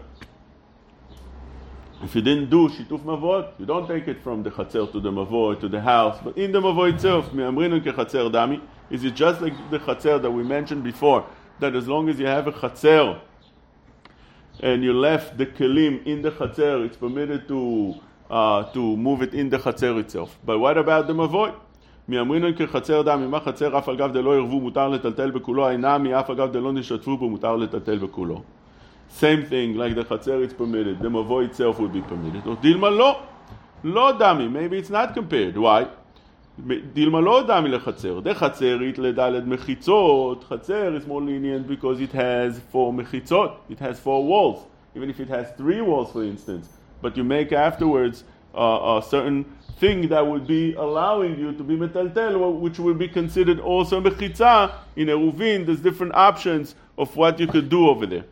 If 2.03 2.15
you 2.15 2.21
didn't 2.21 2.51
do 2.51 2.69
shituf 2.69 3.01
mavot, 3.01 3.59
you 3.59 3.65
don't 3.65 3.89
take 3.89 4.07
it 4.07 4.23
from 4.23 4.43
the 4.43 4.51
chatzer 4.51 4.93
to 4.93 5.01
the 5.01 5.11
mavot 5.11 5.59
to 5.61 5.69
the 5.69 5.81
house, 5.81 6.19
but 6.23 6.37
in 6.37 6.53
the 6.53 6.61
mavot 6.61 6.95
itself, 6.95 7.31
dami. 7.33 8.61
Is 8.91 9.03
it 9.03 9.15
just 9.15 9.41
like 9.41 9.55
the 9.71 9.79
chatzer 9.79 10.21
that 10.21 10.31
we 10.31 10.43
mentioned 10.43 10.85
before, 10.85 11.25
that 11.59 11.75
as 11.75 11.89
long 11.89 12.11
as 12.11 12.21
you 12.21 12.27
have 12.27 12.47
a 12.47 12.53
chatzer 12.53 13.19
and 14.61 14.83
you 14.83 14.93
left 14.93 15.37
the 15.37 15.47
kelim 15.47 16.05
in 16.07 16.23
the 16.23 16.31
chatzer, 16.31 16.85
it's 16.87 16.97
permitted 16.97 17.47
to 17.49 17.95
uh, 18.31 18.65
to 18.73 18.97
move 18.97 19.23
it 19.23 19.35
in 19.35 19.49
the 19.51 19.59
chatzer 19.59 19.99
itself. 20.01 20.39
But 20.45 20.59
what 20.59 20.79
about 20.79 21.07
the 21.07 21.15
mavot? 21.15 21.55
מאמרינן 22.09 22.53
כחצר 22.53 23.03
דם, 23.03 23.23
אם 23.25 23.35
החצר 23.35 23.79
אף 23.79 23.89
על 23.89 23.97
גב 23.97 24.13
דלא 24.13 24.37
ירבו 24.37 24.61
מותר 24.61 24.89
לטלטל 24.89 25.31
בכולו, 25.31 25.71
אינם 25.71 26.03
מאף 26.03 26.31
על 26.31 26.37
גב 26.37 26.53
דלא 26.53 26.73
נשתפו 26.73 27.17
בו 27.17 27.29
מותר 27.31 27.57
לטלטל 27.57 27.99
בכולו. 27.99 28.43
Same 29.11 29.43
thing, 29.51 29.77
like 29.77 29.95
the 29.95 30.05
chatzer 30.05 30.43
it's 30.45 30.53
permitted, 30.53 31.01
the 31.01 31.09
mavo 31.09 31.45
itself 31.45 31.79
would 31.81 31.93
be 31.93 32.03
permitted. 32.03 32.47
Or 32.47 32.57
dilma 32.57 32.91
lo, 32.97 33.23
lo 33.85 34.13
dami, 34.19 34.49
maybe 34.51 34.79
it's 34.79 34.91
not 34.91 35.15
compared. 35.15 35.57
Why? 35.57 35.87
דילמה 36.93 37.21
לא 37.21 37.43
דמי 37.47 37.69
לחצר, 37.69 38.21
דחצרית 38.21 38.99
לדלת 38.99 39.47
מחיצות, 39.47 40.45
חצר 40.45 40.97
is 40.97 41.07
more 41.07 41.21
lenient 41.21 41.69
because 41.69 42.01
it 42.01 42.15
has 42.15 42.61
four 42.73 42.93
מחיצות, 42.93 43.51
it 43.71 43.79
has 43.79 43.99
four 43.99 44.25
walls, 44.25 44.61
even 44.97 45.11
if 45.11 45.21
it 45.21 45.29
has 45.29 45.47
three 45.59 45.81
walls 45.81 46.11
for 46.13 46.25
instance, 46.25 46.69
but 47.03 47.17
you 47.17 47.25
make 47.25 47.53
afterwards 47.53 48.25
uh, 48.55 48.99
a 48.99 49.03
certain 49.07 49.45
thing 49.79 50.09
that 50.09 50.27
would 50.27 50.47
be 50.47 50.73
allowing 50.75 51.39
you 51.39 51.53
to 51.53 51.63
be 51.63 51.77
metaltel, 51.77 52.59
which 52.59 52.79
would 52.79 52.99
be 52.99 53.09
considered 53.09 53.61
also 53.61 54.01
mechitza 54.01 54.73
in 54.97 55.09
Eruvin, 55.09 55.67
there's 55.67 55.81
different 55.81 56.15
options 56.15 56.75
of 56.97 57.15
what 57.17 57.39
you 57.39 57.47
could 57.47 57.69
do 57.69 57.89
over 57.89 58.07
there 58.07 58.25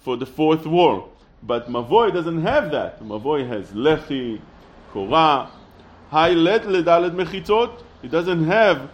for 0.00 0.16
the 0.16 0.26
fourth 0.26 0.66
wall. 0.66 1.10
But 1.42 1.70
Mavoy 1.70 2.12
doesn't 2.12 2.42
have 2.42 2.70
that. 2.72 3.00
Mavoy 3.02 3.46
has 3.46 3.70
Lechi, 3.70 4.40
Korah, 4.92 5.50
Hailet 6.11 6.63
Ledalet 6.63 7.15
Mechitzot. 7.15 7.81
It 8.03 8.11
doesn't 8.11 8.45
have 8.45 8.89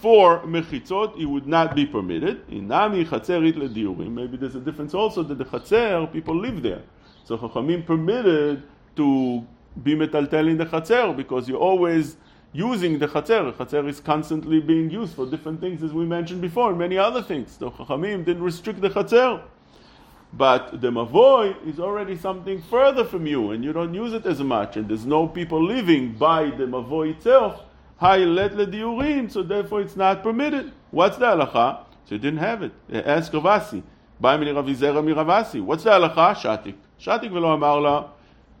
four 0.00 0.40
mechitzot, 0.40 1.18
it 1.18 1.24
would 1.24 1.46
not 1.46 1.74
be 1.74 1.86
permitted. 1.86 2.46
Inami 2.48 3.06
chatzerit 3.06 3.54
lediurim. 3.54 4.10
Maybe 4.10 4.36
there's 4.36 4.54
a 4.54 4.60
difference 4.60 4.94
also 4.94 5.22
that 5.22 5.38
the 5.38 5.44
chatzer, 5.44 6.12
people 6.12 6.36
live 6.36 6.62
there. 6.62 6.82
So 7.24 7.36
Chachamim 7.38 7.84
permitted 7.84 8.62
to 8.96 9.44
be 9.82 9.94
metaltel 9.94 10.48
in 10.50 10.58
the 10.58 10.66
chatzer 10.66 11.16
because 11.16 11.48
you're 11.48 11.58
always 11.58 12.16
using 12.52 12.98
the 12.98 13.08
chatzer. 13.08 13.52
Chatzer 13.54 13.88
is 13.88 14.00
constantly 14.00 14.60
being 14.60 14.90
used 14.90 15.14
for 15.14 15.26
different 15.26 15.60
things, 15.60 15.82
as 15.82 15.92
we 15.92 16.04
mentioned 16.04 16.40
before, 16.40 16.70
and 16.70 16.78
many 16.78 16.98
other 16.98 17.22
things. 17.22 17.56
So 17.58 17.70
Chachamim 17.70 18.24
didn't 18.24 18.42
restrict 18.42 18.80
the 18.80 18.90
chatzer. 18.90 19.42
But 20.36 20.82
the 20.82 20.90
mavoy 20.90 21.66
is 21.66 21.80
already 21.80 22.14
something 22.16 22.60
further 22.60 23.04
from 23.04 23.26
you, 23.26 23.52
and 23.52 23.64
you 23.64 23.72
don't 23.72 23.94
use 23.94 24.12
it 24.12 24.26
as 24.26 24.40
much, 24.40 24.76
and 24.76 24.86
there's 24.86 25.06
no 25.06 25.26
people 25.26 25.64
living 25.64 26.12
by 26.12 26.50
the 26.50 26.64
mavoy 26.64 27.12
itself. 27.12 27.62
So 27.98 29.42
therefore 29.42 29.80
it's 29.80 29.96
not 29.96 30.22
permitted. 30.22 30.72
What's 30.90 31.16
the 31.16 31.24
halacha? 31.26 31.84
So 32.04 32.16
you 32.16 32.18
didn't 32.18 32.40
have 32.40 32.62
it. 32.62 32.72
Ask 32.92 33.32
Ravasi. 33.32 33.82
Ba'im 34.22 34.42
Ravizera 34.42 35.02
miravasi. 35.02 35.62
What's 35.62 35.84
the 35.84 35.90
halacha? 35.90 36.34
Shatik. 36.34 36.74
Shatik 37.00 37.32
velo 37.32 37.52
amar 37.52 37.80
la, 37.80 38.08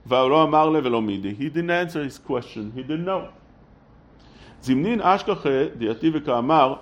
velo 0.06 0.36
amar 0.36 0.70
midi. 1.02 1.34
He 1.34 1.50
didn't 1.50 1.70
answer 1.70 2.02
his 2.02 2.16
question. 2.16 2.72
He 2.74 2.80
didn't 2.80 3.04
know. 3.04 3.28
Zimnin 4.62 5.02
ashkache 5.02 5.76
diati 5.76 6.10
v'ka'amar 6.10 6.80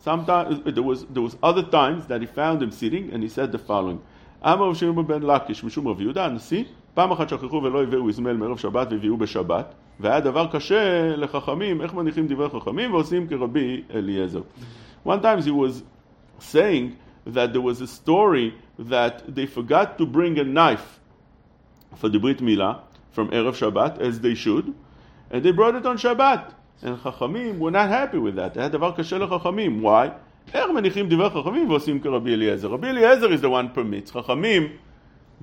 Sometimes 0.00 0.60
uh, 0.64 0.70
there 0.70 0.82
was 0.82 1.04
there 1.06 1.22
was 1.22 1.36
other 1.42 1.62
times 1.62 2.06
that 2.06 2.20
he 2.20 2.26
found 2.26 2.62
him 2.62 2.70
sitting, 2.70 3.12
and 3.12 3.22
he 3.22 3.28
said 3.28 3.50
the 3.52 3.58
following: 3.58 4.00
אמר 4.44 4.74
שמעון 4.74 5.06
בן 5.06 5.22
לקיש 5.22 5.64
משום 5.64 5.88
רב 5.88 6.00
יהודה 6.00 6.26
הנשיא, 6.26 6.64
פעם 6.94 7.10
אחת 7.10 7.28
שכחו 7.28 7.56
ולא 7.56 7.82
הביאו 7.82 8.08
איזמל 8.08 8.32
מערב 8.32 8.58
שבת 8.58 8.88
והביאו 8.90 9.16
בשבת, 9.16 9.74
והיה 10.00 10.20
דבר 10.20 10.46
קשה 10.46 11.16
לחכמים, 11.16 11.82
איך 11.82 11.94
מניחים 11.94 12.26
דברי 12.26 12.48
חכמים 12.48 12.94
ועושים 12.94 13.28
כרבי 13.28 13.82
אליעזר. 13.94 14.40
One 15.06 15.20
time 15.22 15.42
he 15.42 15.50
was 15.50 15.82
saying 16.40 16.96
that 17.26 17.52
there 17.52 17.60
was 17.60 17.80
a 17.80 17.86
story 17.86 18.54
that 18.78 19.34
they 19.34 19.46
forgot 19.46 19.98
to 19.98 20.06
bring 20.06 20.38
a 20.38 20.44
knife 20.44 21.00
for 21.96 22.08
the 22.08 22.18
Brit 22.18 22.40
Milah 22.40 22.80
from 23.10 23.28
Erev 23.30 23.54
Shabbat, 23.54 24.00
as 24.00 24.20
they 24.20 24.34
should, 24.34 24.72
and 25.30 25.42
they 25.42 25.50
brought 25.50 25.74
it 25.74 25.86
on 25.86 25.96
Shabbat. 25.96 26.52
And 26.82 26.96
Chachamim 26.98 27.58
were 27.58 27.72
not 27.72 27.88
happy 27.88 28.18
with 28.18 28.36
that. 28.36 28.54
Had 28.54 28.72
דבר 28.72 28.92
קשה 28.92 29.18
לחכמים. 29.18 29.82
Why? 29.82 30.10
איך 30.54 30.70
מניחים 30.70 31.08
דברי 31.08 31.30
חכמים 31.30 31.70
ועושים 31.70 32.00
כרבי 32.00 32.34
אליעזר? 32.34 32.68
רבי 32.68 32.86
אליעזר 32.86 33.28
is 33.28 33.40
the 33.40 33.48
one 33.48 33.76
permits, 33.76 34.10
חכמים 34.10 34.68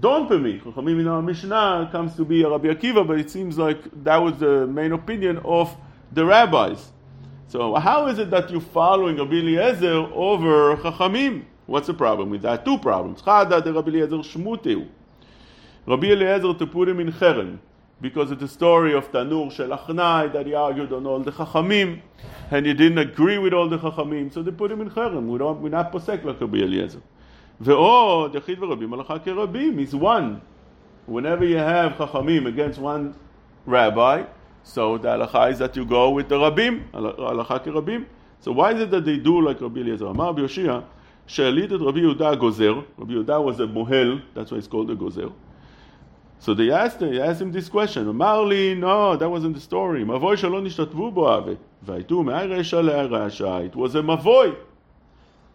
don't 0.02 0.28
permit. 0.28 0.64
חכמים 0.64 1.00
in 1.00 1.08
our 1.08 1.22
Mishnah 1.22 1.90
comes 1.92 2.16
to 2.16 2.26
be 2.26 2.44
a 2.44 2.50
Rabbi 2.50 2.68
Akiva, 2.68 3.06
but 3.06 3.20
it 3.20 3.30
seems 3.30 3.58
like 3.58 3.78
that 4.04 4.18
was 4.18 4.38
the 4.40 4.68
main 4.68 4.92
opinion 4.92 5.38
of 5.46 5.76
the 6.12 6.26
rabbis. 6.26 6.92
So 7.48 7.76
how 7.76 8.08
is 8.08 8.20
it 8.20 8.30
that 8.32 8.50
you're 8.50 8.60
following 8.60 9.18
Rabbi 9.18 9.36
Eliezer 9.36 10.08
over 10.14 10.76
Chachamim? 10.78 11.44
What's 11.68 11.88
the 11.88 11.94
problem 11.94 12.30
with 12.30 12.42
that? 12.42 12.66
Two 12.66 12.78
problems. 12.78 13.22
Chada 13.22 13.64
de 13.64 13.72
Rabbi 13.72 13.90
Eliezer 13.90 14.18
Shmuteu. 14.18 14.88
Rabbi 15.86 16.08
Eliezer 16.08 16.54
to 16.54 16.68
put 16.68 16.90
him 16.90 17.00
in 17.00 17.12
Cherem 17.12 17.60
because 18.05 18.31
of 18.31 18.41
the 18.41 18.49
story 18.49 18.95
of 18.95 19.11
Tanur 19.13 19.53
Shel 19.53 19.69
Achnai 19.69 20.33
that 20.33 20.47
he 20.47 20.55
argued 20.55 20.93
on 20.93 21.07
all 21.07 21.21
the 21.21 21.33
Chachamim 21.33 22.01
and 22.51 22.67
he 22.67 22.73
didn't 22.73 22.99
agree 22.99 23.39
with 23.39 23.53
all 23.53 23.69
the 23.69 23.79
Chachamim, 23.79 24.33
so 24.33 24.43
they 24.43 24.51
put 24.51 24.73
him 24.73 24.81
in 24.81 24.91
Cherem. 24.91 25.27
We 25.27 25.39
don't, 25.39 25.61
we're 25.61 25.69
not 25.69 25.93
posek 25.93 26.25
like 26.25 26.41
Rabbi 26.41 26.59
Eliezer. 26.59 27.03
ועוד, 27.61 28.35
יחיד 28.35 28.63
ורבים 28.63 28.95
הלכה 28.95 29.19
כרבים, 29.19 29.79
is 29.79 29.95
one. 29.95 30.41
Whenever 31.07 31.45
you 31.45 31.59
have 31.59 31.93
Chachamim 31.93 32.47
against 32.47 32.79
one 32.79 33.15
rabbi, 33.67 34.25
so 34.63 34.97
the 34.97 35.09
halacha 35.09 35.53
is 35.53 35.59
that 35.59 35.77
you 35.77 35.85
go 35.85 36.11
with 36.11 36.29
the 36.29 36.37
Rabim, 36.37 36.85
הלכה 36.95 37.59
כרבים. 37.59 38.07
So 38.41 38.53
why 38.53 38.73
is 38.73 38.81
it 38.81 38.91
that 38.91 39.05
they 39.05 39.19
do 39.19 39.43
like 39.43 39.61
Rabbi 39.61 39.81
Eliezer? 39.81 40.07
אמר 40.07 40.29
רבי 40.29 40.41
יושיע, 40.41 40.81
שהעליד 41.27 41.73
את 41.73 41.81
רבי 41.81 42.01
יהודה 42.01 42.31
הגוזר, 42.31 42.81
רבי 42.99 43.13
יהודה 43.13 43.39
was 43.39 43.61
a 43.61 43.67
mohel, 43.67 44.23
that's 44.35 44.51
why 44.51 44.57
it's 44.57 44.67
called 44.67 44.91
a 44.91 44.97
gozer. 44.97 45.31
So 46.40 46.54
they 46.54 46.72
asked, 46.72 47.00
they 47.00 47.20
asked 47.22 47.42
him 47.42 47.52
this 47.52 47.70
question. 47.70 48.14
Marli, 48.16 48.76
no, 48.76 49.16
that 49.16 49.30
wasn't 49.30 49.56
the 49.56 49.62
story. 49.62 50.02
It 50.02 50.08
was 50.08 50.44
a 50.44 50.48
mavoi. 54.02 54.56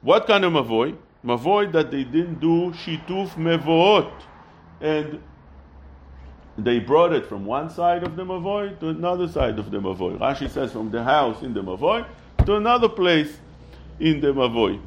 What 0.03 0.27
kind 0.27 0.45
of 0.45 0.53
mavoi? 0.53 0.97
Mavoi 1.25 1.73
that 1.73 1.91
they 1.91 2.05
didn't 2.05 2.41
do 2.41 2.73
shituf 2.73 3.31
mevoot. 3.37 4.11
And 4.81 5.21
they 6.59 6.79
brought 6.81 7.13
it 7.13 7.27
from 7.27 7.45
one 7.45 7.71
side 7.71 8.03
of 8.03 8.17
the 8.17 8.25
mavoi 8.25 8.79
to 8.81 8.89
another 8.89 9.29
side 9.29 9.59
of 9.59 9.71
the 9.71 9.79
mavoi. 9.79 10.19
Rashi 10.19 10.51
says 10.51 10.73
from 10.73 10.91
the 10.91 11.05
house 11.05 11.43
in 11.43 11.55
the 11.55 11.63
mavoi 11.63 12.07
to 12.47 12.57
another 12.57 12.89
place 12.89 13.39
in 14.01 14.21
the 14.21 14.33
mavoy. 14.33 14.81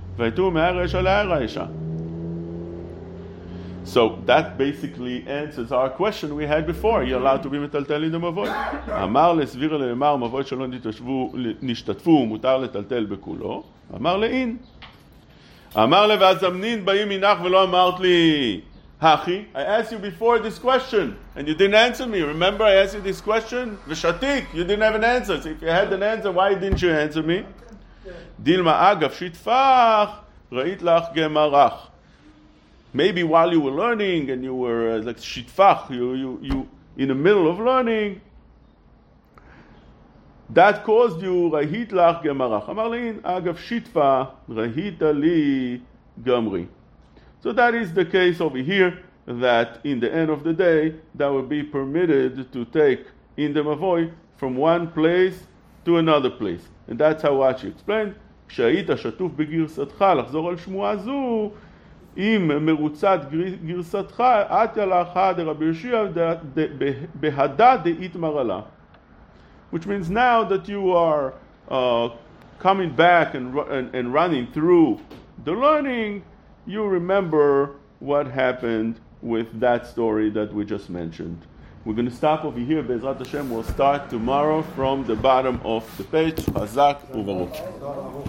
והייתו 3.86 4.06
מהרשע 4.06 4.18
להרשע. 4.18 4.18
So 4.18 4.18
that 4.26 4.58
basically 4.58 5.24
answers 5.26 5.72
our 5.72 5.88
question 5.88 6.36
we 6.36 6.46
had 6.46 6.66
before. 6.66 7.02
You're 7.04 7.20
allowed 7.20 7.42
to 7.42 7.48
be 7.48 7.58
מטלטל 7.58 8.04
in 8.04 8.12
the 8.12 8.18
מבוי. 8.18 8.48
אמר 9.02 9.32
לסביר 9.32 9.76
לאמר 9.76 10.16
מבוי 10.16 10.44
שלא 10.44 10.66
נשתתפו, 11.62 12.26
מותר 12.26 12.56
לטלטל 12.56 13.04
בכולו. 13.04 13.62
אמר 13.96 14.16
לאין. 14.16 14.56
אמר 15.76 16.06
לווזמנין 16.06 16.84
באים 16.84 17.08
מנך 17.08 17.38
ולא 17.44 17.64
אמרת 17.64 18.00
לי, 18.00 18.60
הכי, 19.00 19.44
I 19.54 19.58
asked 19.58 19.92
you 19.92 19.98
before 19.98 20.38
this 20.38 20.58
question 20.58 21.16
and 21.36 21.46
you 21.46 21.54
didn't 21.54 21.74
answer 21.74 22.06
me. 22.06 22.20
Remember 22.20 22.64
I 22.64 22.74
asked 22.74 22.94
you 22.94 23.00
this 23.00 23.20
question? 23.20 23.76
ושתיק, 23.88 24.44
you 24.54 24.64
didn't 24.64 24.82
have 24.82 24.94
an 24.94 25.04
answer. 25.04 25.40
So 25.40 25.48
if 25.48 25.62
you 25.62 25.68
had 25.68 25.92
an 25.92 26.02
answer, 26.02 26.32
why 26.32 26.54
didn't 26.54 26.82
you 26.82 26.90
answer 26.90 27.22
me? 27.22 27.44
דילמה 28.40 28.92
אגב 28.92 29.12
שיטפח, 29.12 30.08
ראית 30.52 30.82
לך 30.82 31.04
גמרח. 31.14 31.88
maybe 32.92 33.22
while 33.22 33.52
you 33.52 33.60
were 33.60 33.70
learning 33.70 34.30
and 34.30 34.42
you 34.42 34.54
were 34.54 34.96
uh, 34.96 35.02
like 35.02 35.18
shitfach, 35.18 35.90
you, 35.90 36.14
you, 36.14 36.38
you 36.42 36.68
in 36.96 37.08
the 37.08 37.14
middle 37.14 37.48
of 37.48 37.58
learning, 37.58 38.20
that 40.50 40.84
caused 40.84 41.22
you 41.22 41.50
rahit 41.50 41.90
lach 41.90 42.22
gemarach. 42.22 42.68
Amar 42.68 42.88
lein 42.88 43.20
agav 43.20 43.56
shitfa 43.56 44.30
rahita 44.48 45.18
li 45.18 45.82
gamri. 46.22 46.66
So 47.40 47.52
that 47.52 47.74
is 47.74 47.92
the 47.92 48.04
case 48.04 48.40
over 48.40 48.58
here. 48.58 49.04
That 49.26 49.80
in 49.84 50.00
the 50.00 50.10
end 50.10 50.30
of 50.30 50.42
the 50.42 50.54
day, 50.54 50.94
that 51.16 51.28
would 51.28 51.50
be 51.50 51.62
permitted 51.62 52.50
to 52.50 52.64
take 52.64 53.04
in 53.36 53.52
the 53.52 53.60
mavoy 53.60 54.10
from 54.38 54.56
one 54.56 54.90
place 54.90 55.38
to 55.84 55.98
another 55.98 56.30
place, 56.30 56.62
and 56.86 56.98
that's 56.98 57.22
how 57.22 57.32
Rashi 57.32 57.70
explained. 57.70 58.14
כשהיית 58.48 58.90
שטוף 58.96 59.32
בגרסתך 59.32 60.04
לחזור 60.18 60.48
על 60.48 60.56
שמועה 60.56 60.96
זו, 60.96 61.50
אם 62.16 62.50
מרוצת 62.66 63.20
גרסתך, 63.64 64.20
אתיה 64.20 64.86
לאחא 64.86 65.32
דרבי 65.32 65.64
יהושע 65.64 66.04
בהדה 67.14 67.76
דאיתמר 67.76 68.42
לה. 68.42 68.60
Which 69.70 69.86
means 69.86 70.08
now 70.08 70.44
that 70.44 70.66
you 70.66 70.92
are 70.92 71.34
uh, 71.70 72.08
coming 72.58 72.90
back 72.90 73.34
and, 73.34 73.54
and, 73.76 73.94
and 73.94 74.12
running 74.12 74.46
through 74.52 74.98
the 75.44 75.52
learning, 75.52 76.22
you 76.66 76.84
remember 76.84 77.76
what 78.00 78.26
happened 78.26 78.98
with 79.20 79.48
that 79.60 79.86
story 79.86 80.30
that 80.30 80.52
we 80.52 80.64
just 80.64 80.88
mentioned. 80.88 81.38
We're 81.84 81.94
going 81.94 82.08
to 82.08 82.14
stop 82.14 82.44
over 82.44 82.58
here. 82.58 82.82
Bezrat 82.82 83.18
Hashem 83.18 83.50
will 83.50 83.62
start 83.62 84.10
tomorrow 84.10 84.62
from 84.74 85.04
the 85.04 85.16
bottom 85.16 85.60
of 85.64 85.84
the 85.96 86.04
page. 86.04 86.36
Chazak 86.36 86.98
uvaruch. 87.12 88.28